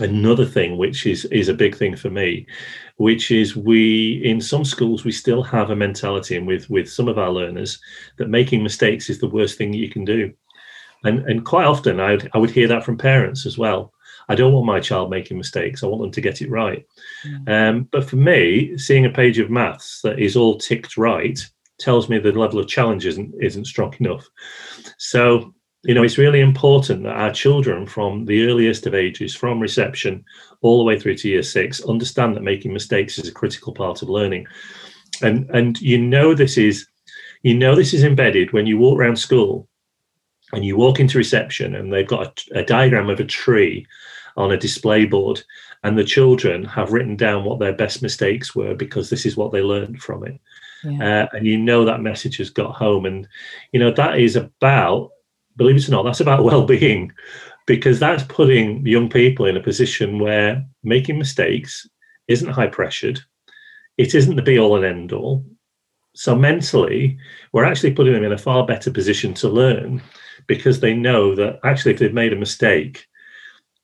another 0.00 0.44
thing 0.44 0.76
which 0.76 1.06
is 1.06 1.24
is 1.26 1.48
a 1.48 1.54
big 1.54 1.76
thing 1.76 1.96
for 1.96 2.10
me 2.10 2.46
which 2.96 3.30
is 3.30 3.56
we 3.56 4.22
in 4.24 4.40
some 4.40 4.64
schools 4.64 5.04
we 5.04 5.12
still 5.12 5.42
have 5.42 5.70
a 5.70 5.76
mentality 5.76 6.36
and 6.36 6.46
with 6.46 6.68
with 6.70 6.90
some 6.90 7.08
of 7.08 7.18
our 7.18 7.30
learners 7.30 7.78
that 8.18 8.28
making 8.28 8.62
mistakes 8.62 9.08
is 9.08 9.18
the 9.18 9.28
worst 9.28 9.56
thing 9.56 9.72
you 9.72 9.88
can 9.88 10.04
do 10.04 10.32
and 11.04 11.20
and 11.26 11.44
quite 11.44 11.66
often 11.66 12.00
i 12.00 12.12
would, 12.12 12.30
I 12.34 12.38
would 12.38 12.50
hear 12.50 12.68
that 12.68 12.84
from 12.84 12.98
parents 12.98 13.46
as 13.46 13.56
well 13.56 13.92
i 14.28 14.34
don't 14.34 14.52
want 14.52 14.66
my 14.66 14.80
child 14.80 15.10
making 15.10 15.36
mistakes 15.36 15.82
i 15.82 15.86
want 15.86 16.02
them 16.02 16.12
to 16.12 16.20
get 16.20 16.42
it 16.42 16.50
right 16.50 16.86
mm. 17.24 17.48
um, 17.48 17.88
but 17.90 18.08
for 18.08 18.16
me 18.16 18.76
seeing 18.78 19.06
a 19.06 19.10
page 19.10 19.38
of 19.38 19.50
maths 19.50 20.00
that 20.02 20.18
is 20.18 20.36
all 20.36 20.58
ticked 20.58 20.96
right 20.96 21.46
tells 21.78 22.08
me 22.08 22.18
the 22.18 22.32
level 22.32 22.58
of 22.58 22.68
challenge 22.68 23.06
isn't 23.06 23.34
isn't 23.40 23.66
strong 23.66 23.94
enough. 24.00 24.28
So 24.98 25.54
you 25.86 25.94
know, 25.94 26.02
it's 26.02 26.18
really 26.18 26.40
important 26.40 27.04
that 27.04 27.14
our 27.14 27.32
children 27.32 27.86
from 27.86 28.24
the 28.24 28.46
earliest 28.46 28.86
of 28.86 28.94
ages, 28.94 29.36
from 29.36 29.60
reception 29.60 30.24
all 30.60 30.78
the 30.78 30.84
way 30.84 30.98
through 30.98 31.14
to 31.14 31.28
year 31.28 31.44
six, 31.44 31.80
understand 31.84 32.34
that 32.34 32.42
making 32.42 32.72
mistakes 32.72 33.18
is 33.18 33.28
a 33.28 33.32
critical 33.32 33.72
part 33.72 34.02
of 34.02 34.08
learning. 34.08 34.46
And 35.22 35.48
and 35.50 35.80
you 35.80 35.98
know 35.98 36.34
this 36.34 36.58
is 36.58 36.88
you 37.42 37.54
know 37.54 37.76
this 37.76 37.94
is 37.94 38.02
embedded 38.02 38.52
when 38.52 38.66
you 38.66 38.78
walk 38.78 38.98
around 38.98 39.16
school 39.16 39.68
and 40.52 40.64
you 40.64 40.76
walk 40.76 40.98
into 40.98 41.18
reception 41.18 41.76
and 41.76 41.92
they've 41.92 42.06
got 42.06 42.42
a, 42.52 42.58
a 42.58 42.64
diagram 42.64 43.08
of 43.08 43.20
a 43.20 43.24
tree 43.24 43.86
on 44.36 44.50
a 44.50 44.58
display 44.58 45.06
board 45.06 45.42
and 45.84 45.96
the 45.96 46.04
children 46.04 46.64
have 46.64 46.92
written 46.92 47.16
down 47.16 47.44
what 47.44 47.60
their 47.60 47.72
best 47.72 48.02
mistakes 48.02 48.56
were 48.56 48.74
because 48.74 49.08
this 49.08 49.24
is 49.24 49.36
what 49.36 49.52
they 49.52 49.62
learned 49.62 50.02
from 50.02 50.26
it. 50.26 50.40
Yeah. 50.84 51.22
Uh, 51.32 51.36
and 51.36 51.46
you 51.46 51.56
know 51.56 51.84
that 51.84 52.02
message 52.02 52.38
has 52.38 52.50
got 52.50 52.74
home 52.74 53.06
and 53.06 53.28
you 53.72 53.78
know 53.78 53.92
that 53.92 54.18
is 54.18 54.34
about 54.34 55.12
believe 55.56 55.76
it 55.76 55.88
or 55.88 55.92
not, 55.92 56.04
that's 56.04 56.20
about 56.20 56.44
well-being, 56.50 57.12
because 57.66 57.98
that's 57.98 58.22
putting 58.24 58.86
young 58.86 59.08
people 59.08 59.46
in 59.46 59.56
a 59.56 59.62
position 59.62 60.18
where 60.18 60.64
making 60.84 61.18
mistakes 61.18 61.88
isn't 62.28 62.52
high 62.52 62.68
pressured. 62.68 63.20
It 63.98 64.14
isn't 64.14 64.36
the 64.36 64.42
be 64.42 64.58
all 64.58 64.76
and 64.76 64.84
end 64.84 65.12
all. 65.12 65.44
So 66.14 66.34
mentally, 66.34 67.18
we're 67.52 67.64
actually 67.64 67.92
putting 67.92 68.14
them 68.14 68.24
in 68.24 68.32
a 68.32 68.38
far 68.38 68.66
better 68.66 68.90
position 68.90 69.34
to 69.34 69.48
learn 69.48 70.02
because 70.46 70.80
they 70.80 70.94
know 70.94 71.34
that 71.34 71.60
actually, 71.64 71.92
if 71.92 71.98
they've 71.98 72.12
made 72.12 72.32
a 72.32 72.36
mistake, 72.36 73.06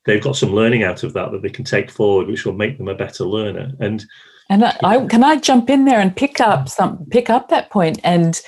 they've 0.05 0.23
got 0.23 0.35
some 0.35 0.53
learning 0.53 0.83
out 0.83 1.03
of 1.03 1.13
that 1.13 1.31
that 1.31 1.41
they 1.41 1.49
can 1.49 1.65
take 1.65 1.91
forward, 1.91 2.27
which 2.27 2.45
will 2.45 2.53
make 2.53 2.77
them 2.77 2.87
a 2.87 2.95
better 2.95 3.23
learner. 3.23 3.71
And 3.79 4.05
and 4.49 4.65
I, 4.65 4.77
I 4.83 5.05
can 5.05 5.23
I 5.23 5.37
jump 5.37 5.69
in 5.69 5.85
there 5.85 5.99
and 5.99 6.15
pick 6.15 6.39
up 6.41 6.69
some 6.69 7.05
pick 7.11 7.29
up 7.29 7.49
that 7.49 7.69
point 7.69 7.99
and 8.03 8.41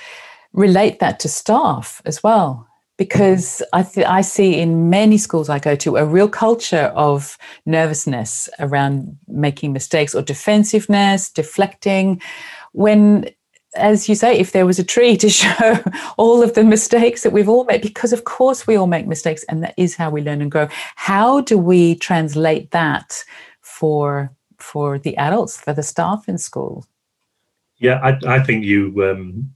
relate 0.52 0.98
that 1.00 1.20
to 1.20 1.28
staff 1.28 2.02
as 2.04 2.22
well 2.22 2.68
because 2.96 3.62
I, 3.72 3.82
th- 3.82 4.06
I 4.06 4.22
see 4.22 4.58
in 4.58 4.88
many 4.88 5.18
schools 5.18 5.48
I 5.48 5.58
go 5.58 5.76
to 5.76 5.96
a 5.96 6.04
real 6.04 6.28
culture 6.28 6.92
of 6.94 7.36
nervousness 7.66 8.48
around 8.58 9.18
making 9.28 9.72
mistakes 9.72 10.14
or 10.14 10.22
defensiveness, 10.22 11.30
deflecting. 11.30 12.22
When, 12.72 13.28
as 13.74 14.08
you 14.08 14.14
say, 14.14 14.38
if 14.38 14.52
there 14.52 14.66
was 14.66 14.78
a 14.78 14.84
tree 14.84 15.16
to 15.18 15.28
show 15.42 15.78
all 16.16 16.42
of 16.42 16.54
the 16.54 16.64
mistakes 16.64 17.22
that 17.22 17.32
we've 17.32 17.48
all 17.48 17.64
made, 17.64 17.82
because 17.82 18.12
of 18.12 18.24
course 18.24 18.66
we 18.66 18.76
all 18.76 18.86
make 18.86 19.06
mistakes 19.06 19.44
and 19.44 19.62
that 19.62 19.74
is 19.76 19.96
how 19.96 20.10
we 20.10 20.22
learn 20.22 20.40
and 20.40 20.50
grow. 20.50 20.68
How 20.94 21.40
do 21.42 21.58
we 21.58 21.96
translate 21.96 22.70
that 22.70 23.24
for 23.60 24.30
for 24.58 24.98
the 24.98 25.14
adults, 25.18 25.60
for 25.60 25.74
the 25.74 25.82
staff 25.82 26.28
in 26.28 26.38
school? 26.38 26.86
Yeah, 27.78 28.00
I, 28.02 28.36
I 28.36 28.42
think 28.42 28.64
you 28.64 29.04
um, 29.04 29.54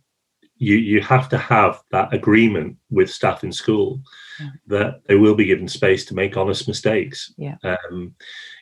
you 0.61 0.77
you 0.77 1.01
have 1.01 1.29
to 1.31 1.39
have 1.39 1.83
that 1.91 2.13
agreement 2.13 2.77
with 2.91 3.11
staff 3.11 3.43
in 3.43 3.51
school 3.51 4.01
yeah. 4.39 4.51
that 4.67 5.01
they 5.07 5.17
will 5.17 5.35
be 5.35 5.47
given 5.47 5.67
space 5.67 6.05
to 6.05 6.15
make 6.15 6.37
honest 6.37 6.69
mistakes. 6.69 7.33
Yeah. 7.37 7.57
Um, 7.65 8.15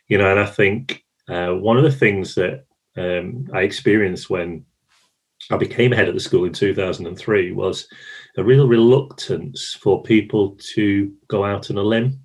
you 0.07 0.17
know, 0.17 0.31
and 0.31 0.41
I 0.41 0.47
think 0.47 1.05
uh, 1.29 1.51
one 1.51 1.77
of 1.77 1.83
the 1.83 1.93
things 1.93 2.35
that 2.37 2.65
um, 2.97 3.49
I 3.53 3.63
experienced 3.63 4.31
when 4.31 4.65
I 5.51 5.57
became 5.57 5.91
head 5.91 6.09
of 6.09 6.15
the 6.15 6.21
school 6.21 6.45
in 6.45 6.53
2003 6.53 7.53
was 7.53 7.89
a 8.37 8.45
real 8.45 8.69
reluctance 8.69 9.75
for 9.75 10.03
people 10.03 10.57
to 10.75 11.13
go 11.27 11.45
out 11.45 11.71
on 11.71 11.79
a 11.79 11.83
limb. 11.83 12.21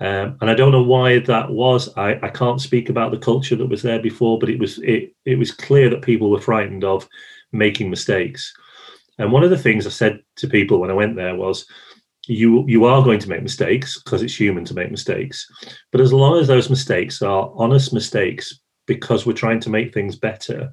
Um, 0.00 0.36
and 0.40 0.50
I 0.50 0.54
don't 0.54 0.72
know 0.72 0.82
why 0.82 1.20
that 1.20 1.50
was. 1.50 1.88
I, 1.96 2.18
I 2.22 2.28
can't 2.28 2.60
speak 2.60 2.90
about 2.90 3.12
the 3.12 3.18
culture 3.18 3.56
that 3.56 3.66
was 3.66 3.82
there 3.82 4.00
before, 4.00 4.38
but 4.38 4.50
it 4.50 4.58
was 4.58 4.78
it 4.80 5.14
it 5.24 5.38
was 5.38 5.52
clear 5.52 5.88
that 5.88 6.02
people 6.02 6.30
were 6.30 6.40
frightened 6.40 6.84
of 6.84 7.08
making 7.52 7.88
mistakes. 7.88 8.52
And 9.18 9.32
one 9.32 9.44
of 9.44 9.50
the 9.50 9.58
things 9.58 9.86
I 9.86 9.90
said 9.90 10.20
to 10.36 10.48
people 10.48 10.80
when 10.80 10.90
I 10.90 10.94
went 10.94 11.16
there 11.16 11.34
was, 11.34 11.66
you 12.26 12.64
you 12.66 12.84
are 12.84 13.02
going 13.02 13.18
to 13.20 13.28
make 13.28 13.42
mistakes 13.42 14.00
because 14.02 14.22
it's 14.22 14.38
human 14.38 14.64
to 14.64 14.74
make 14.74 14.90
mistakes, 14.90 15.46
but 15.92 16.00
as 16.00 16.12
long 16.12 16.40
as 16.40 16.48
those 16.48 16.70
mistakes 16.70 17.20
are 17.20 17.52
honest 17.54 17.92
mistakes 17.92 18.60
because 18.86 19.26
we're 19.26 19.34
trying 19.34 19.60
to 19.60 19.70
make 19.70 19.92
things 19.92 20.16
better, 20.16 20.72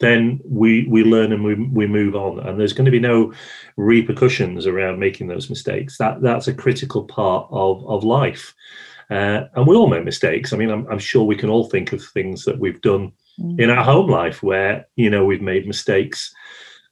then 0.00 0.40
we 0.44 0.86
we 0.88 1.04
learn 1.04 1.32
and 1.32 1.44
we, 1.44 1.54
we 1.54 1.86
move 1.86 2.14
on. 2.14 2.40
And 2.40 2.58
there's 2.58 2.72
going 2.72 2.84
to 2.84 2.90
be 2.90 2.98
no 3.00 3.32
repercussions 3.76 4.66
around 4.66 4.98
making 4.98 5.28
those 5.28 5.48
mistakes. 5.48 5.96
That 5.98 6.20
that's 6.22 6.48
a 6.48 6.54
critical 6.54 7.04
part 7.04 7.48
of 7.50 7.86
of 7.86 8.04
life. 8.04 8.54
Uh, 9.10 9.44
and 9.54 9.66
we 9.66 9.76
all 9.76 9.88
make 9.88 10.04
mistakes. 10.04 10.52
I 10.52 10.56
mean 10.56 10.70
I'm, 10.70 10.86
I'm 10.90 10.98
sure 10.98 11.24
we 11.24 11.36
can 11.36 11.48
all 11.48 11.68
think 11.68 11.92
of 11.92 12.04
things 12.04 12.44
that 12.44 12.58
we've 12.58 12.80
done 12.80 13.12
mm. 13.40 13.60
in 13.60 13.70
our 13.70 13.84
home 13.84 14.10
life 14.10 14.42
where 14.42 14.86
you 14.96 15.08
know 15.08 15.24
we've 15.24 15.42
made 15.42 15.66
mistakes 15.66 16.34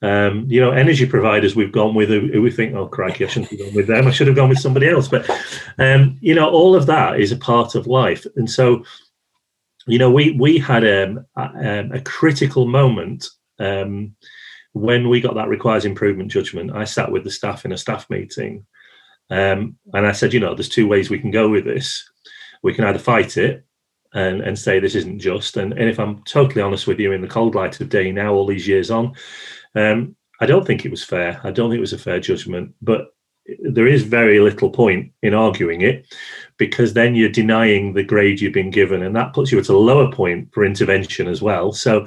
um, 0.02 0.46
you 0.48 0.60
know, 0.60 0.70
energy 0.70 1.06
providers 1.06 1.54
we've 1.54 1.72
gone 1.72 1.94
with 1.94 2.08
who, 2.08 2.40
we 2.40 2.50
think, 2.50 2.74
oh 2.74 2.86
crikey, 2.86 3.24
I 3.24 3.28
shouldn't 3.28 3.50
have 3.50 3.60
gone 3.60 3.74
with 3.74 3.86
them. 3.86 4.06
I 4.06 4.10
should 4.10 4.28
have 4.28 4.36
gone 4.36 4.48
with 4.48 4.58
somebody 4.58 4.88
else. 4.88 5.08
But 5.08 5.28
um, 5.78 6.18
you 6.20 6.34
know, 6.34 6.48
all 6.48 6.74
of 6.74 6.86
that 6.86 7.20
is 7.20 7.32
a 7.32 7.36
part 7.36 7.74
of 7.74 7.86
life, 7.86 8.26
and 8.36 8.50
so 8.50 8.84
you 9.86 9.98
know, 9.98 10.10
we 10.10 10.32
we 10.32 10.58
had 10.58 10.84
um, 10.84 11.26
a, 11.36 11.80
um, 11.80 11.92
a 11.92 12.00
critical 12.00 12.66
moment 12.66 13.28
um, 13.58 14.14
when 14.72 15.08
we 15.08 15.20
got 15.20 15.34
that 15.34 15.48
requires 15.48 15.84
improvement 15.84 16.30
judgment. 16.30 16.72
I 16.74 16.84
sat 16.84 17.10
with 17.10 17.24
the 17.24 17.30
staff 17.30 17.64
in 17.64 17.72
a 17.72 17.78
staff 17.78 18.08
meeting, 18.08 18.66
and 19.28 19.76
I 19.92 20.12
said, 20.12 20.32
you 20.32 20.40
know, 20.40 20.54
there's 20.54 20.68
two 20.68 20.88
ways 20.88 21.10
we 21.10 21.18
can 21.18 21.30
go 21.30 21.48
with 21.48 21.64
this. 21.64 22.08
We 22.62 22.74
can 22.74 22.84
either 22.84 22.98
fight 22.98 23.36
it 23.36 23.64
and, 24.12 24.40
and 24.42 24.58
say 24.58 24.80
this 24.80 24.94
isn't 24.94 25.20
just. 25.20 25.56
And, 25.56 25.72
and 25.72 25.88
if 25.88 25.98
I'm 25.98 26.22
totally 26.24 26.62
honest 26.62 26.86
with 26.86 26.98
you, 26.98 27.12
in 27.12 27.22
the 27.22 27.28
cold 27.28 27.54
light 27.54 27.80
of 27.80 27.88
day 27.88 28.12
now, 28.12 28.32
all 28.32 28.46
these 28.46 28.68
years 28.68 28.90
on, 28.90 29.14
um, 29.74 30.16
I 30.40 30.46
don't 30.46 30.66
think 30.66 30.84
it 30.84 30.90
was 30.90 31.04
fair. 31.04 31.40
I 31.44 31.50
don't 31.50 31.70
think 31.70 31.78
it 31.78 31.88
was 31.88 31.92
a 31.92 31.98
fair 31.98 32.20
judgment, 32.20 32.74
but 32.80 33.08
there 33.62 33.86
is 33.86 34.02
very 34.02 34.40
little 34.40 34.70
point 34.70 35.12
in 35.22 35.34
arguing 35.34 35.80
it 35.80 36.06
because 36.56 36.92
then 36.92 37.14
you're 37.14 37.28
denying 37.28 37.92
the 37.92 38.02
grade 38.02 38.40
you've 38.40 38.52
been 38.52 38.70
given, 38.70 39.02
and 39.02 39.14
that 39.16 39.32
puts 39.32 39.52
you 39.52 39.58
at 39.58 39.68
a 39.68 39.76
lower 39.76 40.10
point 40.12 40.48
for 40.52 40.64
intervention 40.64 41.26
as 41.28 41.42
well. 41.42 41.72
So 41.72 42.06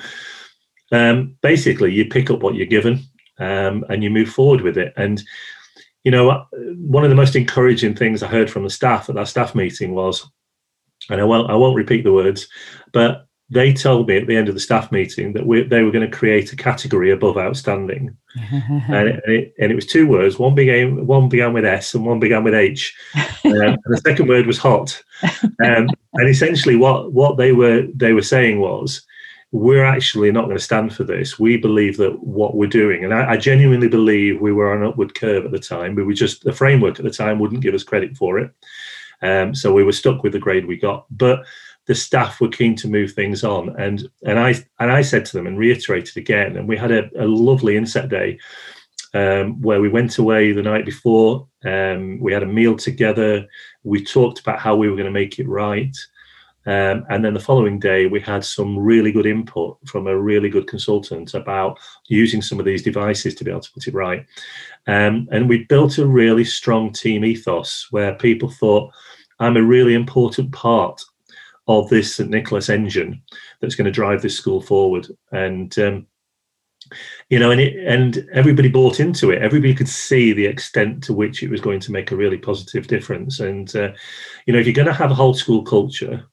um, 0.92 1.36
basically, 1.42 1.92
you 1.92 2.06
pick 2.06 2.30
up 2.30 2.42
what 2.42 2.56
you're 2.56 2.66
given 2.66 3.04
um, 3.40 3.86
and 3.90 4.04
you 4.04 4.10
move 4.10 4.30
forward 4.30 4.62
with 4.62 4.78
it. 4.78 4.94
And 4.96 5.22
you 6.04 6.12
know, 6.12 6.46
one 6.52 7.04
of 7.04 7.10
the 7.10 7.16
most 7.16 7.36
encouraging 7.36 7.96
things 7.96 8.22
I 8.22 8.28
heard 8.28 8.50
from 8.50 8.64
the 8.64 8.70
staff 8.70 9.10
at 9.10 9.16
that 9.16 9.28
staff 9.28 9.56
meeting 9.56 9.96
was, 9.96 10.30
and 11.10 11.22
I 11.22 11.24
won't 11.24 11.50
I 11.50 11.56
won't 11.56 11.76
repeat 11.76 12.04
the 12.04 12.14
words, 12.14 12.48
but 12.92 13.26
they 13.54 13.72
told 13.72 14.08
me 14.08 14.18
at 14.18 14.26
the 14.26 14.36
end 14.36 14.50
of 14.50 14.56
the 14.56 14.60
staff 14.60 14.92
meeting 14.92 15.34
that 15.34 15.46
we, 15.46 15.62
they 15.64 15.84
were 15.84 15.92
going 15.92 16.10
to 16.10 16.18
create 16.18 16.52
a 16.52 16.56
category 16.56 17.12
above 17.12 17.38
outstanding, 17.38 18.16
and, 18.36 19.08
it, 19.08 19.24
and, 19.26 19.34
it, 19.34 19.54
and, 19.60 19.72
it, 19.72 19.76
was 19.76 19.86
two 19.86 20.08
words. 20.08 20.40
One 20.40 20.56
began 20.56 21.06
one 21.06 21.30
began 21.30 21.54
with 21.54 21.64
S, 21.64 21.94
and 21.94 22.06
one 22.06 22.20
began 22.20 22.44
with 22.44 22.56
H, 22.56 22.96
um, 23.46 23.52
and 23.54 23.78
the 23.86 24.02
second 24.04 24.28
word 24.28 24.48
was 24.48 24.58
hot. 24.58 25.02
Um, 25.64 25.88
and 26.16 26.30
essentially, 26.30 26.76
what 26.76 27.14
what 27.14 27.38
they 27.38 27.52
were 27.52 27.88
they 27.94 28.14
were 28.14 28.24
saying 28.24 28.60
was, 28.60 29.06
we're 29.52 29.86
actually 29.86 30.32
not 30.32 30.46
going 30.46 30.58
to 30.58 30.64
stand 30.64 30.96
for 30.96 31.04
this. 31.04 31.38
We 31.38 31.58
believe 31.58 31.98
that 31.98 32.24
what 32.24 32.56
we're 32.56 32.68
doing, 32.68 33.04
and 33.04 33.14
I, 33.14 33.34
I 33.34 33.38
genuinely 33.38 33.88
believe 33.88 34.42
we 34.42 34.52
were 34.52 34.72
on 34.72 34.82
an 34.82 34.90
upward 34.90 35.14
curve 35.14 35.46
at 35.46 35.52
the 35.52 35.60
time. 35.60 35.94
We 35.94 36.04
were 36.04 36.14
just 36.14 36.44
the 36.44 36.54
framework 36.54 36.98
at 36.98 37.06
the 37.06 37.12
time 37.12 37.40
wouldn't 37.40 37.62
give 37.62 37.76
us 37.76 37.84
credit 37.84 38.18
for 38.18 38.40
it, 38.40 38.52
um, 39.22 39.54
so 39.54 39.72
we 39.72 39.84
were 39.84 39.92
stuck 39.92 40.24
with 40.24 40.34
the 40.34 40.40
grade 40.40 40.66
we 40.66 40.78
got, 40.78 41.06
but 41.12 41.46
the 41.86 41.96
staff 41.96 42.40
were 42.40 42.48
keen 42.48 42.76
to 42.76 42.88
move 42.88 43.12
things 43.12 43.44
on. 43.44 43.76
And 43.80 44.08
and 44.26 44.40
i 44.40 44.56
and 44.80 44.92
i 44.92 45.02
said 45.02 45.26
to 45.26 45.38
them 45.38 45.48
and 45.48 45.58
reiterated 45.58 46.18
again 46.18 46.58
and 46.58 46.68
we 46.68 46.78
had 46.78 46.92
a, 46.92 47.10
a 47.18 47.26
lovely 47.26 47.78
inset 47.78 48.10
day 48.10 48.40
um, 49.14 49.62
where 49.62 49.82
we 49.82 49.90
went 49.90 50.18
away 50.18 50.52
the 50.52 50.62
night 50.62 50.86
before 50.86 51.48
um, 51.66 52.20
we 52.20 52.34
had 52.34 52.44
a 52.44 52.48
meal 52.48 52.76
together 52.76 53.46
we 53.84 54.04
talked 54.04 54.40
about 54.40 54.60
how 54.60 54.76
we 54.76 54.90
were 54.90 54.96
going 54.96 55.06
to 55.06 55.12
make 55.12 55.40
it 55.40 55.48
right 55.48 55.96
um, 56.66 57.06
and 57.10 57.24
then 57.26 57.34
the 57.34 57.40
following 57.40 57.78
day 57.78 58.08
we 58.08 58.22
had 58.22 58.44
some 58.44 58.80
really 58.80 59.12
good 59.12 59.26
input 59.26 59.78
from 59.86 60.08
a 60.08 60.18
really 60.18 60.50
good 60.50 60.66
consultant 60.66 61.34
about 61.34 61.78
using 62.08 62.42
some 62.42 62.58
of 62.58 62.66
these 62.66 62.82
devices 62.82 63.36
to 63.36 63.44
be 63.44 63.52
able 63.52 63.60
to 63.60 63.72
put 63.74 63.88
it 63.88 63.94
right. 63.94 64.26
Um, 64.88 65.28
and 65.32 65.50
we 65.50 65.66
built 65.66 65.98
a 65.98 66.08
really 66.08 66.46
strong 66.46 66.94
team 66.94 67.26
ethos 67.26 67.88
where 67.92 68.16
people 68.16 68.50
thought 68.50 68.94
i'm 69.40 69.58
a 69.58 69.64
really 69.64 69.94
important 69.94 70.52
part 70.52 71.02
of 71.68 71.90
this 71.90 72.16
St 72.16 72.30
Nicholas 72.30 72.70
engine 72.70 73.22
that's 73.62 73.76
going 73.76 73.86
to 73.86 73.92
drive 73.92 74.22
this 74.22 74.38
school 74.38 74.62
forward. 74.62 75.08
And 75.32 75.78
um, 75.80 76.08
you 77.30 77.40
know, 77.40 77.52
and 77.52 77.62
it, 77.62 77.88
and 77.88 78.28
everybody 78.34 78.70
bought 78.70 79.00
into 79.00 79.32
it. 79.32 79.42
Everybody 79.42 79.74
could 79.74 79.88
see 79.88 80.34
the 80.34 80.46
extent 80.46 81.04
to 81.06 81.14
which 81.14 81.42
it 81.42 81.50
was 81.50 81.62
going 81.62 81.80
to 81.82 81.92
make 81.92 82.12
a 82.12 82.16
really 82.16 82.38
positive 82.38 82.88
difference. 82.88 83.40
And 83.40 83.74
uh, 83.76 83.92
you 84.46 84.54
know, 84.54 84.60
if 84.60 84.66
you're 84.66 84.74
going 84.74 84.88
to 84.88 84.94
have 84.94 85.12
a 85.12 85.16
whole 85.16 85.34
school 85.34 85.64
culture, 85.64 86.26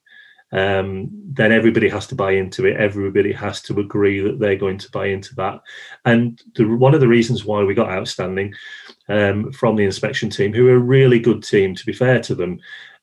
um, 0.53 1.09
then 1.33 1.53
everybody 1.53 1.88
has 1.88 2.09
to 2.09 2.16
buy 2.16 2.33
into 2.33 2.66
it. 2.66 2.77
Everybody 2.77 3.33
has 3.33 3.62
to 3.62 3.79
agree 3.79 4.21
that 4.21 4.40
they're 4.40 4.57
going 4.57 4.79
to 4.79 4.90
buy 4.90 5.07
into 5.07 5.35
that. 5.37 5.61
And 6.05 6.43
the, 6.57 6.64
one 6.64 6.95
of 6.95 7.01
the 7.01 7.09
reasons 7.09 7.45
why 7.45 7.62
we 7.62 7.73
got 7.75 7.90
outstanding 7.90 8.53
um, 9.09 9.53
from 9.53 9.77
the 9.77 9.85
inspection 9.85 10.29
team, 10.29 10.53
who 10.53 10.66
are 10.69 10.77
a 10.77 10.79
really 10.79 11.21
good 11.21 11.45
team, 11.45 11.75
to 11.77 11.87
be 11.87 11.93
fair 11.93 12.19
to 12.23 12.35
them, 12.35 12.59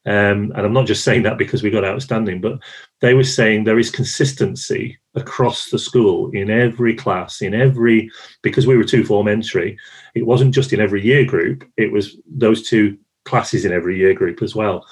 um, 0.08 0.54
and 0.56 0.60
I'm 0.66 0.72
not 0.72 0.88
just 0.88 1.04
saying 1.04 1.24
that 1.24 1.38
because 1.38 1.62
we 1.62 1.70
got 1.70 1.84
outstanding, 1.84 2.40
but 2.40 2.60
they 3.02 3.14
were 3.14 3.26
saying 3.26 3.66
there 3.66 3.78
is 3.78 3.92
consistency 3.92 4.98
across 5.16 5.70
the 5.70 5.78
school 5.78 6.32
in 6.32 6.50
every 6.50 6.96
class, 6.96 7.42
in 7.42 7.54
every, 7.54 8.10
because 8.42 8.66
we 8.66 8.78
were 8.78 8.86
two 8.86 9.04
form 9.04 9.28
entry, 9.28 9.78
it 10.16 10.26
wasn't 10.26 10.56
just 10.56 10.72
in 10.72 10.80
every 10.80 11.06
year 11.06 11.26
group, 11.26 11.70
it 11.76 11.92
was 11.92 12.16
those 12.26 12.66
two 12.66 12.98
classes 13.26 13.66
in 13.66 13.74
every 13.74 13.98
year 13.98 14.14
group 14.14 14.42
as 14.42 14.56
well. 14.56 14.88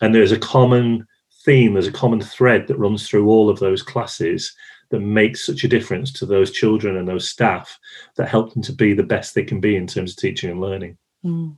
And 0.00 0.12
there's 0.12 0.32
a 0.32 0.38
common 0.38 1.06
theme, 1.44 1.74
there's 1.74 1.86
a 1.86 1.92
common 1.92 2.20
thread 2.20 2.66
that 2.66 2.78
runs 2.78 3.08
through 3.08 3.28
all 3.28 3.48
of 3.48 3.60
those 3.60 3.84
classes 3.84 4.52
that 4.90 4.98
makes 4.98 5.46
such 5.46 5.62
a 5.62 5.68
difference 5.68 6.12
to 6.14 6.26
those 6.26 6.50
children 6.50 6.96
and 6.96 7.06
those 7.06 7.28
staff 7.28 7.78
that 8.16 8.28
help 8.28 8.52
them 8.52 8.62
to 8.62 8.72
be 8.72 8.94
the 8.94 9.04
best 9.04 9.32
they 9.32 9.44
can 9.44 9.60
be 9.60 9.76
in 9.76 9.86
terms 9.86 10.10
of 10.10 10.16
teaching 10.16 10.50
and 10.50 10.60
learning. 10.60 10.98
Mm. 11.24 11.56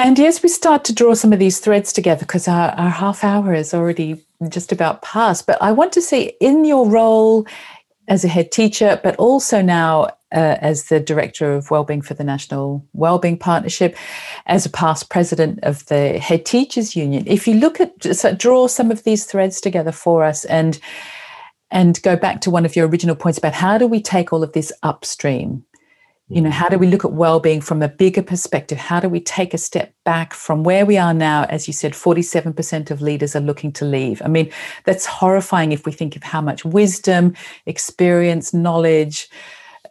And 0.00 0.18
as 0.18 0.42
we 0.42 0.48
start 0.48 0.84
to 0.84 0.94
draw 0.94 1.12
some 1.12 1.30
of 1.30 1.38
these 1.38 1.58
threads 1.58 1.92
together, 1.92 2.20
because 2.20 2.48
our, 2.48 2.70
our 2.70 2.88
half 2.88 3.22
hour 3.22 3.52
is 3.52 3.74
already 3.74 4.24
just 4.48 4.72
about 4.72 5.02
past, 5.02 5.46
but 5.46 5.60
I 5.60 5.72
want 5.72 5.92
to 5.92 6.00
see 6.00 6.32
in 6.40 6.64
your 6.64 6.88
role 6.88 7.46
as 8.08 8.24
a 8.24 8.28
head 8.28 8.50
teacher, 8.50 8.98
but 9.02 9.14
also 9.16 9.60
now 9.60 10.04
uh, 10.34 10.56
as 10.62 10.84
the 10.84 11.00
director 11.00 11.52
of 11.52 11.70
wellbeing 11.70 12.00
for 12.00 12.14
the 12.14 12.24
National 12.24 12.82
Wellbeing 12.94 13.36
Partnership, 13.36 13.94
as 14.46 14.64
a 14.64 14.70
past 14.70 15.10
president 15.10 15.58
of 15.64 15.84
the 15.86 16.18
Head 16.18 16.46
Teachers 16.46 16.96
Union. 16.96 17.24
If 17.26 17.46
you 17.46 17.56
look 17.56 17.78
at 17.78 17.98
just 17.98 18.24
draw 18.38 18.68
some 18.68 18.90
of 18.90 19.04
these 19.04 19.26
threads 19.26 19.60
together 19.60 19.92
for 19.92 20.24
us 20.24 20.46
and 20.46 20.80
and 21.70 22.02
go 22.02 22.16
back 22.16 22.40
to 22.40 22.50
one 22.50 22.64
of 22.64 22.74
your 22.74 22.88
original 22.88 23.14
points 23.14 23.38
about 23.38 23.52
how 23.52 23.76
do 23.76 23.86
we 23.86 24.00
take 24.00 24.32
all 24.32 24.42
of 24.42 24.54
this 24.54 24.72
upstream 24.82 25.62
you 26.30 26.40
know 26.40 26.50
how 26.50 26.68
do 26.68 26.78
we 26.78 26.86
look 26.86 27.04
at 27.04 27.12
well-being 27.12 27.60
from 27.60 27.82
a 27.82 27.88
bigger 27.88 28.22
perspective? 28.22 28.78
How 28.78 29.00
do 29.00 29.08
we 29.08 29.20
take 29.20 29.52
a 29.52 29.58
step 29.58 29.92
back 30.04 30.32
from 30.32 30.62
where 30.62 30.86
we 30.86 30.96
are 30.96 31.12
now? 31.12 31.44
As 31.44 31.66
you 31.66 31.72
said 31.72 31.92
47% 31.92 32.90
of 32.90 33.02
leaders 33.02 33.34
are 33.34 33.40
looking 33.40 33.72
to 33.72 33.84
leave. 33.84 34.22
I 34.24 34.28
mean 34.28 34.50
that's 34.84 35.06
horrifying 35.06 35.72
if 35.72 35.84
we 35.84 35.92
think 35.92 36.14
of 36.14 36.22
how 36.22 36.40
much 36.40 36.64
wisdom 36.64 37.34
experience 37.66 38.54
knowledge 38.54 39.28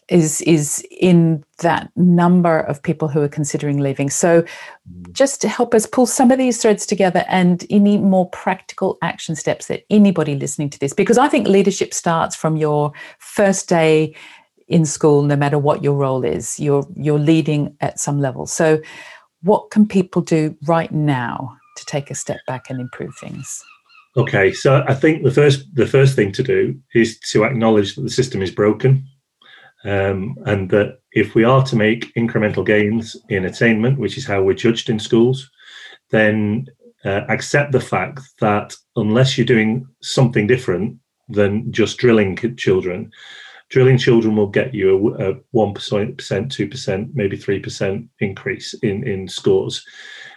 is 0.08 0.42
is 0.42 0.84
in 0.90 1.44
that 1.60 1.92
number 1.98 2.62
of 2.62 2.82
people 2.82 3.10
who 3.10 3.22
are 3.22 3.30
considering 3.30 3.80
leaving. 3.80 4.10
So 4.10 4.42
mm. 4.42 5.12
just 5.12 5.42
to 5.42 5.50
help 5.50 5.76
us 5.76 5.86
pull 5.86 6.06
some 6.06 6.32
of 6.32 6.38
these 6.38 6.62
threads 6.62 6.86
together 6.86 7.26
and 7.28 7.66
any 7.70 7.98
more 7.98 8.30
practical 8.30 8.98
action 9.02 9.36
steps 9.36 9.68
that 9.68 9.84
anybody 9.90 10.36
listening 10.36 10.70
to 10.70 10.80
this 10.80 10.94
because 10.94 11.18
i 11.18 11.28
think 11.28 11.48
leadership 11.48 11.94
starts 11.94 12.36
from 12.36 12.58
your 12.58 12.92
first 13.20 13.70
day 13.70 14.16
in 14.70 14.86
school 14.86 15.24
no 15.24 15.36
matter 15.36 15.58
what 15.58 15.84
your 15.84 15.96
role 15.96 16.24
is 16.24 16.60
you're 16.60 16.88
you're 16.96 17.20
leading 17.20 17.76
at 17.82 18.00
some 18.00 18.20
level. 18.22 18.46
So 18.46 18.80
what 19.42 19.72
can 19.72 19.88
people 19.88 20.22
do 20.22 20.56
right 20.66 20.92
now 20.92 21.58
to 21.78 21.86
take 21.86 22.12
a 22.12 22.16
step 22.16 22.40
back 22.48 22.70
and 22.70 22.80
improve 22.80 23.16
things? 23.20 23.64
Okay 24.18 24.52
so 24.52 24.84
i 24.88 24.94
think 24.94 25.24
the 25.24 25.32
first 25.32 25.64
the 25.76 25.88
first 25.88 26.16
thing 26.16 26.32
to 26.32 26.44
do 26.44 26.76
is 26.94 27.20
to 27.32 27.46
acknowledge 27.46 27.96
that 27.96 28.02
the 28.02 28.10
system 28.10 28.42
is 28.42 28.52
broken 28.52 29.06
um, 29.86 30.36
and 30.46 30.70
that 30.72 31.00
if 31.14 31.36
we 31.36 31.44
are 31.44 31.64
to 31.64 31.76
make 31.76 32.14
incremental 32.16 32.66
gains 32.66 33.16
in 33.30 33.46
attainment 33.46 34.00
which 34.00 34.18
is 34.18 34.26
how 34.26 34.42
we're 34.42 34.54
judged 34.54 34.90
in 34.90 35.00
schools 35.00 35.50
then 36.10 36.66
uh, 37.06 37.22
accept 37.30 37.72
the 37.72 37.80
fact 37.80 38.22
that 38.42 38.76
unless 38.96 39.38
you're 39.38 39.46
doing 39.46 39.88
something 40.02 40.48
different 40.48 40.98
than 41.30 41.72
just 41.72 42.00
drilling 42.00 42.36
children 42.58 43.12
drilling 43.70 43.98
children 43.98 44.36
will 44.36 44.48
get 44.48 44.74
you 44.74 45.16
a, 45.16 45.32
a 45.32 45.36
1%, 45.56 46.16
2%, 46.16 47.10
maybe 47.14 47.38
3% 47.38 48.08
increase 48.20 48.74
in, 48.76 49.08
in 49.08 49.28
scores. 49.28 49.86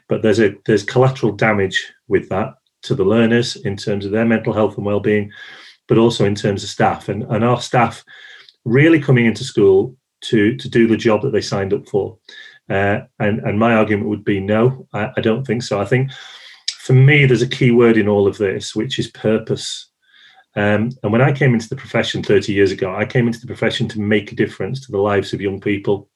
But 0.08 0.22
there's 0.22 0.40
a 0.40 0.54
there's 0.66 0.84
collateral 0.84 1.32
damage 1.32 1.92
with 2.08 2.28
that 2.28 2.54
to 2.82 2.94
the 2.94 3.04
learners 3.04 3.56
in 3.56 3.76
terms 3.76 4.04
of 4.04 4.12
their 4.12 4.24
mental 4.24 4.52
health 4.52 4.76
and 4.76 4.84
well-being, 4.84 5.30
but 5.88 5.98
also 5.98 6.24
in 6.24 6.34
terms 6.34 6.62
of 6.62 6.70
staff. 6.70 7.08
And, 7.08 7.22
and 7.24 7.44
our 7.44 7.60
staff 7.60 8.04
really 8.64 9.00
coming 9.00 9.26
into 9.26 9.44
school 9.44 9.96
to, 10.22 10.56
to 10.56 10.68
do 10.68 10.86
the 10.86 10.96
job 10.96 11.22
that 11.22 11.30
they 11.30 11.40
signed 11.40 11.72
up 11.72 11.88
for. 11.88 12.18
Uh, 12.68 13.00
and, 13.18 13.40
and 13.40 13.58
my 13.58 13.74
argument 13.74 14.08
would 14.08 14.24
be 14.24 14.40
no, 14.40 14.86
I, 14.92 15.10
I 15.16 15.20
don't 15.20 15.46
think 15.46 15.62
so. 15.62 15.80
I 15.80 15.84
think 15.84 16.10
for 16.78 16.92
me, 16.92 17.26
there's 17.26 17.42
a 17.42 17.48
key 17.48 17.70
word 17.70 17.96
in 17.96 18.08
all 18.08 18.26
of 18.26 18.38
this, 18.38 18.74
which 18.74 18.98
is 18.98 19.08
purpose. 19.08 19.90
Um, 20.54 20.90
and 21.02 21.12
when 21.12 21.22
I 21.22 21.32
came 21.32 21.54
into 21.54 21.68
the 21.68 21.76
profession 21.76 22.22
30 22.22 22.52
years 22.52 22.72
ago, 22.72 22.94
I 22.94 23.06
came 23.06 23.26
into 23.26 23.40
the 23.40 23.46
profession 23.46 23.88
to 23.88 24.00
make 24.00 24.32
a 24.32 24.36
difference 24.36 24.84
to 24.84 24.92
the 24.92 24.98
lives 24.98 25.32
of 25.32 25.40
young 25.40 25.60
people. 25.60 26.08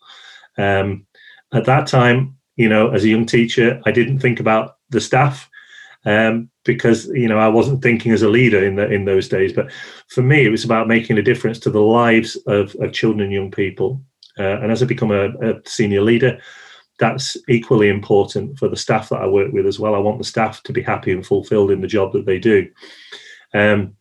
Um, 0.59 1.07
at 1.53 1.65
that 1.65 1.87
time, 1.87 2.37
you 2.57 2.69
know, 2.69 2.91
as 2.91 3.05
a 3.05 3.09
young 3.09 3.27
teacher, 3.27 3.81
I 3.87 3.93
didn't 3.93 4.19
think 4.19 4.41
about 4.41 4.77
the 4.91 5.01
staff 5.01 5.49
um, 6.05 6.49
because 6.65 7.09
you 7.09 7.29
know 7.29 7.39
I 7.39 7.49
wasn't 7.49 7.83
thinking 7.83 8.13
as 8.13 8.23
a 8.23 8.29
leader 8.29 8.65
in 8.65 8.77
the, 8.77 8.91
in 8.91 9.05
those 9.05 9.29
days. 9.29 9.53
But 9.53 9.71
for 10.09 10.23
me, 10.23 10.47
it 10.47 10.51
was 10.51 10.65
about 10.65 10.89
making 10.89 11.19
a 11.19 11.23
difference 11.23 11.59
to 11.61 11.71
the 11.71 11.81
lives 11.81 12.37
of, 12.47 12.75
of 12.77 12.93
children 12.93 13.23
and 13.23 13.33
young 13.33 13.51
people. 13.51 14.01
Uh, 14.39 14.61
and 14.61 14.71
as 14.71 14.83
I 14.83 14.87
become 14.87 15.11
a, 15.11 15.31
a 15.41 15.61
senior 15.65 16.03
leader, 16.03 16.41
that's 16.99 17.37
equally 17.49 17.89
important 17.89 18.59
for 18.59 18.69
the 18.69 18.77
staff 18.77 19.09
that 19.09 19.21
I 19.21 19.27
work 19.27 19.53
with 19.53 19.67
as 19.67 19.79
well. 19.79 19.95
I 19.95 19.99
want 19.99 20.19
the 20.19 20.25
staff 20.25 20.63
to 20.63 20.73
be 20.73 20.83
happy 20.83 21.13
and 21.13 21.27
fulfilled 21.27 21.71
in 21.71 21.81
the 21.81 21.87
job 21.87 22.13
that 22.13 22.25
they 22.25 22.39
do. 22.39 22.69
Um, 23.53 23.96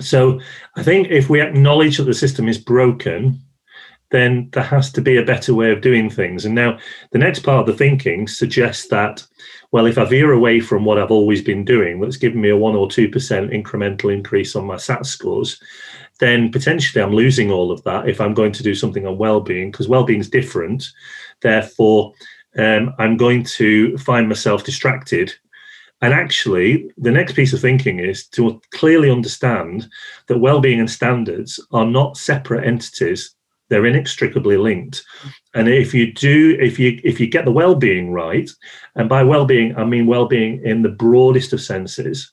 so 0.00 0.40
I 0.76 0.82
think 0.82 1.08
if 1.08 1.28
we 1.28 1.40
acknowledge 1.40 1.98
that 1.98 2.04
the 2.04 2.14
system 2.14 2.48
is 2.48 2.58
broken, 2.58 3.40
then 4.10 4.48
there 4.52 4.64
has 4.64 4.90
to 4.92 5.00
be 5.00 5.16
a 5.16 5.24
better 5.24 5.54
way 5.54 5.70
of 5.70 5.80
doing 5.80 6.10
things. 6.10 6.44
And 6.44 6.54
now 6.54 6.78
the 7.12 7.18
next 7.18 7.40
part 7.40 7.60
of 7.60 7.66
the 7.66 7.78
thinking 7.78 8.26
suggests 8.26 8.88
that, 8.88 9.24
well, 9.70 9.86
if 9.86 9.98
I 9.98 10.04
veer 10.04 10.32
away 10.32 10.60
from 10.60 10.84
what 10.84 10.98
I've 10.98 11.12
always 11.12 11.42
been 11.42 11.64
doing, 11.64 12.00
that's 12.00 12.16
given 12.16 12.40
me 12.40 12.50
a 12.50 12.56
one 12.56 12.74
or 12.74 12.88
2% 12.88 13.10
incremental 13.12 14.12
increase 14.12 14.56
on 14.56 14.66
my 14.66 14.76
SAT 14.76 15.06
scores, 15.06 15.60
then 16.18 16.50
potentially 16.50 17.02
I'm 17.02 17.14
losing 17.14 17.50
all 17.50 17.70
of 17.70 17.82
that 17.84 18.08
if 18.08 18.20
I'm 18.20 18.34
going 18.34 18.52
to 18.52 18.62
do 18.62 18.74
something 18.74 19.06
on 19.06 19.16
well-being, 19.16 19.70
because 19.70 19.88
well-being 19.88 20.20
is 20.20 20.28
different. 20.28 20.88
Therefore, 21.40 22.12
um, 22.58 22.92
I'm 22.98 23.16
going 23.16 23.44
to 23.44 23.96
find 23.98 24.28
myself 24.28 24.64
distracted 24.64 25.32
and 26.02 26.14
actually, 26.14 26.90
the 26.96 27.10
next 27.10 27.34
piece 27.34 27.52
of 27.52 27.60
thinking 27.60 27.98
is 27.98 28.26
to 28.28 28.60
clearly 28.72 29.10
understand 29.10 29.88
that 30.28 30.38
well-being 30.38 30.80
and 30.80 30.90
standards 30.90 31.60
are 31.72 31.84
not 31.84 32.16
separate 32.16 32.66
entities; 32.66 33.34
they're 33.68 33.84
inextricably 33.84 34.56
linked. 34.56 35.04
And 35.54 35.68
if 35.68 35.92
you 35.92 36.12
do, 36.12 36.56
if 36.58 36.78
you 36.78 36.98
if 37.04 37.20
you 37.20 37.26
get 37.26 37.44
the 37.44 37.52
well-being 37.52 38.12
right, 38.12 38.50
and 38.94 39.10
by 39.10 39.22
well-being 39.22 39.76
I 39.76 39.84
mean 39.84 40.06
well-being 40.06 40.64
in 40.64 40.80
the 40.82 40.88
broadest 40.88 41.52
of 41.52 41.60
senses, 41.60 42.32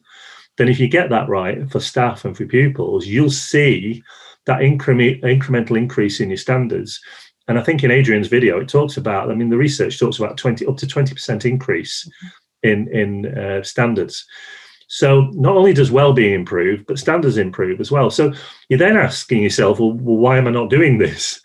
then 0.58 0.70
if 0.70 0.80
you 0.80 0.88
get 0.88 1.10
that 1.10 1.28
right 1.28 1.70
for 1.70 1.82
staff 1.82 2.24
and 2.24 2.38
for 2.38 2.46
pupils, 2.46 3.06
you'll 3.06 3.30
see 3.30 4.02
that 4.46 4.62
increment, 4.62 5.22
incremental 5.24 5.78
increase 5.78 6.22
in 6.22 6.30
your 6.30 6.38
standards. 6.38 7.02
And 7.50 7.60
I 7.60 7.64
think 7.64 7.84
in 7.84 7.92
Adrian's 7.92 8.28
video, 8.28 8.60
it 8.60 8.70
talks 8.70 8.98
about, 8.98 9.30
I 9.30 9.34
mean, 9.34 9.50
the 9.50 9.58
research 9.58 10.00
talks 10.00 10.20
about 10.20 10.38
20 10.38 10.66
up 10.66 10.78
to 10.78 10.86
20% 10.86 11.46
increase 11.46 12.06
mm-hmm 12.06 12.28
in 12.64 12.88
in 12.90 13.38
uh, 13.38 13.64
standards. 13.64 14.26
So 14.88 15.30
not 15.34 15.58
only 15.58 15.74
does 15.74 15.92
well-being 15.92 16.34
improve, 16.34 16.86
but 16.88 16.98
standards 16.98 17.38
improve 17.38 17.82
as 17.82 17.92
well. 17.92 18.10
So 18.10 18.34
you're 18.70 18.80
then 18.80 18.96
asking 18.96 19.44
yourself, 19.44 19.80
well, 19.80 19.92
well 19.92 20.18
why 20.18 20.38
am 20.38 20.48
I 20.48 20.52
not 20.52 20.70
doing 20.70 20.98
this? 20.98 21.42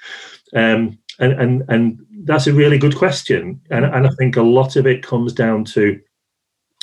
Um, 0.54 0.98
and 1.18 1.32
and 1.32 1.64
and 1.68 2.06
that's 2.24 2.46
a 2.46 2.52
really 2.52 2.78
good 2.78 2.96
question. 2.96 3.60
And 3.70 3.84
and 3.84 4.06
I 4.06 4.10
think 4.18 4.36
a 4.36 4.42
lot 4.42 4.76
of 4.76 4.86
it 4.86 5.02
comes 5.02 5.32
down 5.32 5.64
to 5.66 6.00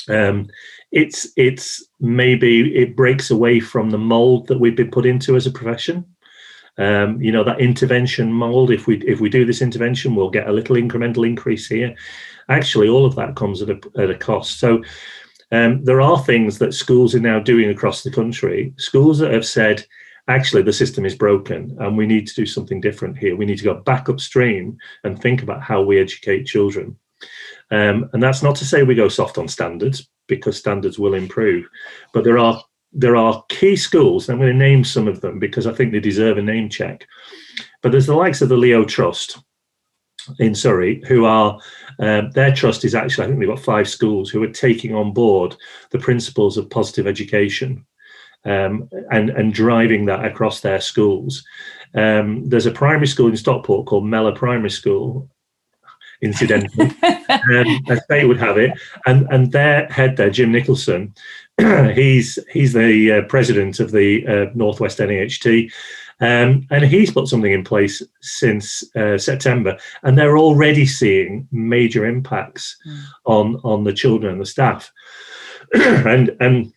um, 0.09 0.47
it's 0.91 1.27
it's 1.37 1.85
maybe 1.99 2.75
it 2.75 2.95
breaks 2.95 3.31
away 3.31 3.59
from 3.59 3.89
the 3.89 3.97
mold 3.97 4.47
that 4.47 4.59
we've 4.59 4.75
been 4.75 4.91
put 4.91 5.05
into 5.05 5.35
as 5.35 5.47
a 5.47 5.51
profession. 5.51 6.05
Um, 6.77 7.21
you 7.21 7.31
know 7.31 7.43
that 7.43 7.59
intervention 7.59 8.31
mold. 8.31 8.71
If 8.71 8.87
we 8.87 8.97
if 8.99 9.19
we 9.19 9.29
do 9.29 9.45
this 9.45 9.61
intervention, 9.61 10.15
we'll 10.15 10.29
get 10.29 10.47
a 10.47 10.53
little 10.53 10.75
incremental 10.75 11.25
increase 11.25 11.67
here 11.67 11.95
actually 12.49 12.89
all 12.89 13.05
of 13.05 13.15
that 13.15 13.35
comes 13.35 13.61
at 13.61 13.69
a, 13.69 13.79
at 13.97 14.09
a 14.09 14.17
cost. 14.17 14.59
So 14.59 14.83
um, 15.51 15.83
there 15.83 16.01
are 16.01 16.23
things 16.23 16.59
that 16.59 16.73
schools 16.73 17.15
are 17.15 17.19
now 17.19 17.39
doing 17.39 17.69
across 17.69 18.03
the 18.03 18.11
country. 18.11 18.73
Schools 18.77 19.19
that 19.19 19.31
have 19.31 19.45
said, 19.45 19.85
actually, 20.27 20.61
the 20.61 20.73
system 20.73 21.05
is 21.05 21.15
broken 21.15 21.75
and 21.79 21.97
we 21.97 22.05
need 22.05 22.27
to 22.27 22.35
do 22.35 22.45
something 22.45 22.81
different 22.81 23.17
here. 23.17 23.35
We 23.35 23.45
need 23.45 23.57
to 23.59 23.63
go 23.63 23.75
back 23.75 24.09
upstream 24.09 24.77
and 25.03 25.19
think 25.19 25.41
about 25.41 25.61
how 25.61 25.81
we 25.81 25.99
educate 25.99 26.45
children. 26.45 26.97
Um, 27.71 28.09
and 28.13 28.21
that's 28.21 28.43
not 28.43 28.55
to 28.57 28.65
say 28.65 28.83
we 28.83 28.95
go 28.95 29.09
soft 29.09 29.37
on 29.37 29.47
standards 29.47 30.07
because 30.27 30.57
standards 30.57 30.97
will 30.97 31.13
improve, 31.13 31.67
but 32.13 32.23
there 32.23 32.37
are 32.37 32.63
there 32.91 33.15
are 33.15 33.43
key 33.49 33.75
schools. 33.75 34.29
I'm 34.29 34.39
going 34.39 34.51
to 34.51 34.57
name 34.57 34.83
some 34.83 35.07
of 35.07 35.21
them 35.21 35.37
because 35.37 35.67
I 35.67 35.73
think 35.73 35.91
they 35.91 35.99
deserve 35.99 36.39
a 36.39 36.41
name 36.41 36.69
check. 36.69 37.05
But 37.83 37.91
there's 37.91 38.07
the 38.07 38.15
likes 38.15 38.41
of 38.41 38.49
the 38.49 38.57
Leo 38.57 38.83
Trust 38.83 39.37
in 40.39 40.53
Surrey 40.55 41.03
who 41.07 41.25
are 41.25 41.59
um, 41.99 42.31
their 42.31 42.53
trust 42.53 42.85
is 42.85 42.95
actually, 42.95 43.25
I 43.25 43.27
think 43.27 43.39
they've 43.39 43.49
got 43.49 43.59
five 43.59 43.89
schools 43.89 44.29
who 44.29 44.41
are 44.43 44.49
taking 44.49 44.95
on 44.95 45.13
board 45.13 45.55
the 45.91 45.99
principles 45.99 46.57
of 46.57 46.69
positive 46.69 47.07
education 47.07 47.85
um, 48.45 48.89
and, 49.11 49.29
and 49.31 49.53
driving 49.53 50.05
that 50.05 50.25
across 50.25 50.61
their 50.61 50.79
schools. 50.79 51.43
Um, 51.93 52.47
there's 52.47 52.65
a 52.65 52.71
primary 52.71 53.07
school 53.07 53.27
in 53.27 53.37
Stockport 53.37 53.85
called 53.85 54.05
Mellor 54.05 54.33
Primary 54.33 54.69
School, 54.69 55.29
incidentally, 56.21 56.85
um, 57.03 57.79
as 57.89 58.01
they 58.07 58.25
would 58.25 58.39
have 58.39 58.57
it. 58.57 58.71
And, 59.05 59.27
and 59.29 59.51
their 59.51 59.87
head 59.87 60.15
there, 60.15 60.29
Jim 60.29 60.53
Nicholson, 60.53 61.13
he's 61.93 62.39
he's 62.51 62.71
the 62.71 63.11
uh, 63.11 63.21
president 63.23 63.81
of 63.81 63.91
the 63.91 64.25
uh, 64.25 64.45
Northwest 64.55 64.99
NAHT, 64.99 65.71
um, 66.21 66.67
and 66.69 66.83
he's 66.83 67.11
put 67.11 67.27
something 67.27 67.51
in 67.51 67.63
place 67.63 68.03
since 68.21 68.83
uh, 68.95 69.17
September, 69.17 69.77
and 70.03 70.17
they're 70.17 70.37
already 70.37 70.85
seeing 70.85 71.47
major 71.51 72.05
impacts 72.05 72.77
mm. 72.87 73.01
on 73.25 73.55
on 73.63 73.83
the 73.83 73.93
children 73.93 74.33
and 74.33 74.41
the 74.41 74.45
staff, 74.45 74.91
and 75.73 76.35
and. 76.39 76.73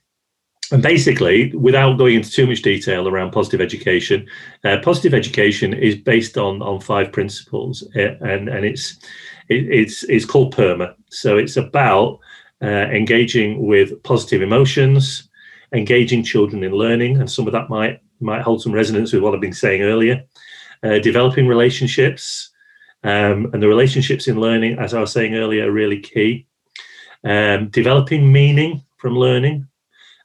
And 0.70 0.82
basically, 0.82 1.54
without 1.54 1.98
going 1.98 2.14
into 2.14 2.30
too 2.30 2.46
much 2.46 2.62
detail 2.62 3.06
around 3.06 3.32
positive 3.32 3.60
education, 3.60 4.26
uh, 4.64 4.78
positive 4.82 5.12
education 5.12 5.74
is 5.74 5.96
based 5.96 6.38
on 6.38 6.62
on 6.62 6.80
five 6.80 7.12
principles, 7.12 7.86
uh, 7.94 8.16
and 8.22 8.48
and 8.48 8.64
it's 8.64 8.96
it, 9.50 9.68
it's 9.68 10.02
it's 10.04 10.24
called 10.24 10.54
PERMA. 10.56 10.94
So 11.10 11.36
it's 11.36 11.58
about 11.58 12.20
uh, 12.62 12.88
engaging 12.90 13.66
with 13.66 14.02
positive 14.02 14.40
emotions, 14.40 15.28
engaging 15.74 16.24
children 16.24 16.64
in 16.64 16.72
learning, 16.72 17.18
and 17.18 17.30
some 17.30 17.46
of 17.46 17.52
that 17.52 17.68
might 17.68 18.00
might 18.22 18.42
hold 18.42 18.62
some 18.62 18.72
resonance 18.72 19.12
with 19.12 19.22
what 19.22 19.34
I've 19.34 19.40
been 19.40 19.52
saying 19.52 19.82
earlier. 19.82 20.24
Uh, 20.82 20.98
developing 20.98 21.46
relationships, 21.46 22.50
um, 23.04 23.50
and 23.52 23.62
the 23.62 23.68
relationships 23.68 24.28
in 24.28 24.40
learning, 24.40 24.78
as 24.78 24.94
I 24.94 25.00
was 25.00 25.12
saying 25.12 25.34
earlier, 25.34 25.68
are 25.68 25.72
really 25.72 26.00
key. 26.00 26.46
Um, 27.24 27.68
developing 27.68 28.32
meaning 28.32 28.82
from 28.96 29.16
learning, 29.16 29.68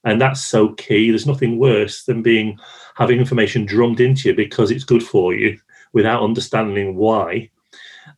and 0.03 0.19
that's 0.19 0.41
so 0.41 0.73
key. 0.73 1.09
There's 1.09 1.27
nothing 1.27 1.59
worse 1.59 2.03
than 2.05 2.21
being 2.23 2.57
having 2.95 3.19
information 3.19 3.65
drummed 3.65 3.99
into 3.99 4.29
you 4.29 4.35
because 4.35 4.71
it's 4.71 4.83
good 4.83 5.03
for 5.03 5.33
you 5.33 5.59
without 5.93 6.23
understanding 6.23 6.95
why 6.95 7.49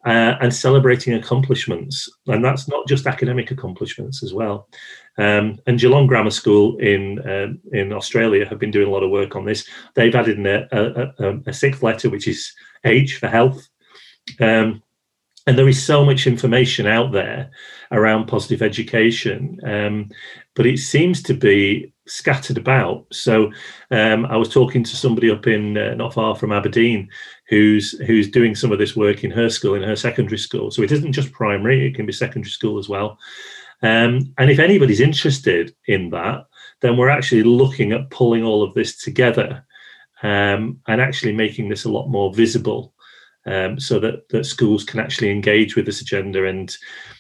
uh, 0.06 0.36
and 0.42 0.54
celebrating 0.54 1.14
accomplishments. 1.14 2.10
And 2.28 2.44
that's 2.44 2.68
not 2.68 2.88
just 2.88 3.08
academic 3.08 3.52
accomplishments 3.52 4.24
as 4.24 4.34
well. 4.34 4.68
Um, 5.20 5.60
and 5.68 5.78
Geelong 5.78 6.08
Grammar 6.08 6.32
School 6.32 6.78
in 6.78 7.20
uh, 7.20 7.54
in 7.78 7.92
Australia 7.92 8.48
have 8.48 8.58
been 8.58 8.72
doing 8.72 8.88
a 8.88 8.92
lot 8.92 9.04
of 9.04 9.12
work 9.12 9.36
on 9.36 9.46
this. 9.46 9.68
They've 9.94 10.16
added 10.16 10.38
in 10.38 10.48
a, 10.48 10.68
a, 10.72 11.40
a 11.46 11.54
sixth 11.54 11.84
letter, 11.84 12.10
which 12.10 12.28
is 12.28 12.52
H 12.86 13.18
for 13.18 13.28
health. 13.28 13.68
Um, 14.40 14.82
and 15.48 15.58
there 15.58 15.68
is 15.68 15.84
so 15.84 16.06
much 16.06 16.28
information 16.28 16.86
out 16.86 17.12
there 17.12 17.50
around 17.92 18.28
positive 18.28 18.62
education, 18.62 19.60
um, 19.66 20.10
but 20.56 20.68
it 20.68 20.78
seems 20.78 21.24
to 21.24 21.34
be 21.34 21.92
scattered 22.08 22.58
about. 22.58 23.08
So 23.12 23.52
um, 23.90 24.26
I 24.28 24.38
was 24.38 24.50
talking 24.50 24.84
to 24.84 24.96
somebody 24.96 25.32
up 25.32 25.48
in 25.48 25.78
uh, 25.78 25.96
not 25.96 26.14
far 26.14 26.36
from 26.36 26.52
Aberdeen 26.52 27.10
who's 27.48 27.92
who's 28.06 28.30
doing 28.30 28.54
some 28.54 28.72
of 28.72 28.80
this 28.80 28.96
work 28.96 29.24
in 29.24 29.32
her 29.32 29.50
school, 29.50 29.76
in 29.76 29.84
her 29.84 29.96
secondary 29.96 30.38
school. 30.38 30.72
So 30.72 30.84
it 30.84 30.92
isn't 30.92 31.14
just 31.14 31.32
primary; 31.32 31.88
it 31.88 31.96
can 31.96 32.06
be 32.06 32.14
secondary 32.14 32.52
school 32.52 32.78
as 32.78 32.88
well. 32.88 33.18
Um, 33.82 34.34
and 34.38 34.50
if 34.50 34.60
anybody's 34.60 35.00
interested 35.00 35.74
in 35.88 36.10
that, 36.10 36.46
then 36.82 36.98
we're 36.98 37.10
actually 37.10 37.44
looking 37.44 37.92
at 37.92 38.10
pulling 38.10 38.44
all 38.44 38.64
of 38.64 38.74
this 38.74 38.98
together 38.98 39.66
um, 40.22 40.80
and 40.88 41.02
actually 41.02 41.34
making 41.34 41.70
this 41.70 41.86
a 41.86 41.92
lot 41.92 42.08
more 42.08 42.34
visible, 42.34 42.94
um, 43.46 43.80
so 43.80 44.00
that 44.00 44.28
that 44.30 44.46
schools 44.46 44.84
can 44.84 45.00
actually 45.00 45.32
engage 45.32 45.76
with 45.76 45.86
this 45.86 46.02
agenda. 46.02 46.46
And 46.46 46.76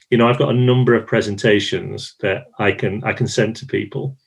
you 0.10 0.18
know, 0.18 0.28
I've 0.28 0.40
got 0.40 0.54
a 0.54 0.58
number 0.58 0.96
of 0.96 1.08
presentations 1.08 2.16
that 2.20 2.46
I 2.58 2.72
can 2.72 3.04
I 3.04 3.14
can 3.14 3.28
send 3.28 3.56
to 3.58 3.66
people 3.66 4.18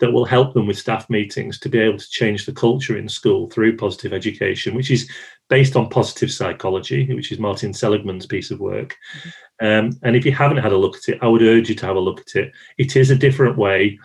that 0.00 0.12
will 0.12 0.24
help 0.24 0.54
them 0.54 0.66
with 0.66 0.78
staff 0.78 1.08
meetings 1.08 1.58
to 1.60 1.68
be 1.68 1.78
able 1.78 1.98
to 1.98 2.10
change 2.10 2.46
the 2.46 2.52
culture 2.52 2.96
in 2.96 3.08
school 3.08 3.48
through 3.50 3.76
positive 3.76 4.12
education, 4.12 4.74
which 4.74 4.90
is 4.90 5.10
based 5.48 5.76
on 5.76 5.88
positive 5.88 6.32
psychology, 6.32 7.12
which 7.14 7.30
is 7.30 7.38
Martin 7.38 7.72
Seligman's 7.72 8.26
piece 8.26 8.50
of 8.50 8.60
work. 8.60 8.96
Mm-hmm. 9.16 9.66
Um, 9.66 9.98
and 10.02 10.16
if 10.16 10.24
you 10.24 10.32
haven't 10.32 10.56
had 10.56 10.72
a 10.72 10.78
look 10.78 10.96
at 10.96 11.08
it, 11.08 11.18
I 11.20 11.28
would 11.28 11.42
urge 11.42 11.68
you 11.68 11.74
to 11.74 11.86
have 11.86 11.96
a 11.96 12.00
look 12.00 12.20
at 12.20 12.34
it. 12.34 12.52
It 12.78 12.96
is 12.96 13.10
a 13.10 13.16
different 13.16 13.58
way 13.58 13.98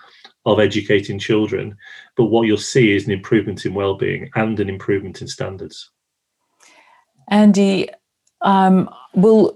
of 0.45 0.59
educating 0.59 1.17
children, 1.17 1.75
but 2.17 2.25
what 2.25 2.43
you'll 2.43 2.57
see 2.57 2.95
is 2.95 3.05
an 3.05 3.11
improvement 3.11 3.65
in 3.65 3.73
well-being 3.73 4.29
and 4.35 4.59
an 4.59 4.69
improvement 4.69 5.21
in 5.21 5.27
standards. 5.27 5.91
Andy, 7.29 7.89
um, 8.41 8.89
will 9.15 9.55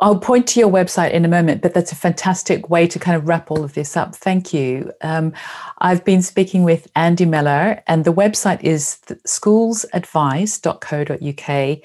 I'll 0.00 0.18
point 0.18 0.46
to 0.48 0.60
your 0.60 0.70
website 0.70 1.12
in 1.12 1.26
a 1.26 1.28
moment, 1.28 1.60
but 1.60 1.74
that's 1.74 1.92
a 1.92 1.96
fantastic 1.96 2.70
way 2.70 2.86
to 2.86 2.98
kind 2.98 3.18
of 3.18 3.28
wrap 3.28 3.50
all 3.50 3.62
of 3.62 3.74
this 3.74 3.98
up. 3.98 4.16
Thank 4.16 4.54
you. 4.54 4.90
Um, 5.02 5.34
I've 5.78 6.06
been 6.06 6.22
speaking 6.22 6.62
with 6.62 6.90
Andy 6.96 7.26
Mellor, 7.26 7.82
and 7.86 8.06
the 8.06 8.12
website 8.12 8.62
is 8.62 8.98
schoolsadvice.co.uk. 9.26 11.78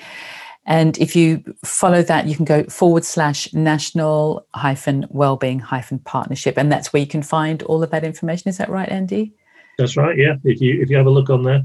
And 0.67 0.97
if 0.97 1.15
you 1.15 1.43
follow 1.63 2.01
that, 2.03 2.25
you 2.25 2.35
can 2.35 2.45
go 2.45 2.63
forward 2.63 3.03
slash 3.03 3.53
national 3.53 4.47
hyphen 4.55 5.05
wellbeing 5.09 5.59
hyphen 5.59 5.99
partnership. 5.99 6.57
And 6.57 6.71
that's 6.71 6.91
where 6.91 7.01
you 7.01 7.07
can 7.07 7.21
find 7.21 7.61
all 7.63 7.83
of 7.83 7.91
that 7.91 8.03
information. 8.03 8.49
Is 8.49 8.57
that 8.57 8.69
right, 8.69 8.89
Andy? 8.89 9.33
That's 9.77 9.97
right. 9.97 10.17
Yeah. 10.17 10.35
If 10.43 10.61
you 10.61 10.81
if 10.81 10.89
you 10.89 10.97
have 10.97 11.05
a 11.05 11.11
look 11.11 11.29
on 11.29 11.43
there. 11.43 11.63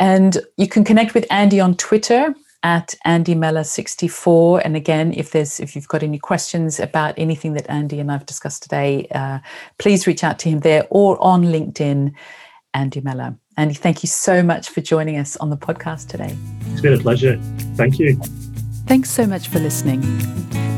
And 0.00 0.38
you 0.56 0.66
can 0.66 0.82
connect 0.82 1.14
with 1.14 1.26
Andy 1.30 1.60
on 1.60 1.76
Twitter 1.76 2.34
at 2.62 2.94
Andy 3.04 3.34
Mellor 3.34 3.64
64. 3.64 4.60
And 4.64 4.76
again, 4.76 5.12
if 5.14 5.30
there's 5.30 5.60
if 5.60 5.74
you've 5.74 5.88
got 5.88 6.02
any 6.02 6.18
questions 6.18 6.78
about 6.78 7.14
anything 7.16 7.54
that 7.54 7.68
Andy 7.70 8.00
and 8.00 8.12
I've 8.12 8.26
discussed 8.26 8.62
today, 8.62 9.06
uh, 9.14 9.38
please 9.78 10.06
reach 10.06 10.22
out 10.24 10.38
to 10.40 10.50
him 10.50 10.60
there 10.60 10.86
or 10.90 11.22
on 11.22 11.44
LinkedIn, 11.44 12.12
Andy 12.74 13.00
Mellor. 13.00 13.36
Andy, 13.56 13.74
thank 13.74 14.02
you 14.02 14.08
so 14.08 14.42
much 14.42 14.70
for 14.70 14.80
joining 14.80 15.18
us 15.18 15.36
on 15.38 15.50
the 15.50 15.56
podcast 15.56 16.08
today. 16.08 16.36
It's 16.72 16.80
been 16.80 16.94
a 16.94 16.98
pleasure. 16.98 17.38
Thank 17.74 17.98
you. 17.98 18.16
Thanks 18.86 19.10
so 19.10 19.26
much 19.26 19.48
for 19.48 19.58
listening. 19.58 20.00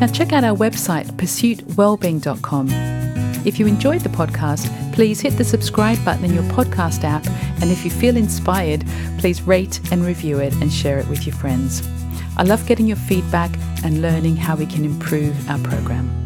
Now 0.00 0.08
check 0.08 0.32
out 0.32 0.44
our 0.44 0.56
website, 0.56 1.06
pursuitwellbeing.com. 1.12 3.21
If 3.44 3.58
you 3.58 3.66
enjoyed 3.66 4.02
the 4.02 4.08
podcast, 4.08 4.70
please 4.92 5.20
hit 5.20 5.36
the 5.36 5.44
subscribe 5.44 6.04
button 6.04 6.24
in 6.24 6.32
your 6.32 6.44
podcast 6.44 7.02
app. 7.02 7.26
And 7.60 7.70
if 7.70 7.84
you 7.84 7.90
feel 7.90 8.16
inspired, 8.16 8.84
please 9.18 9.42
rate 9.42 9.80
and 9.90 10.04
review 10.04 10.38
it 10.38 10.54
and 10.54 10.72
share 10.72 10.98
it 10.98 11.08
with 11.08 11.26
your 11.26 11.34
friends. 11.34 11.82
I 12.36 12.44
love 12.44 12.64
getting 12.66 12.86
your 12.86 12.96
feedback 12.96 13.50
and 13.84 14.00
learning 14.00 14.36
how 14.36 14.54
we 14.54 14.66
can 14.66 14.84
improve 14.84 15.50
our 15.50 15.58
program. 15.58 16.21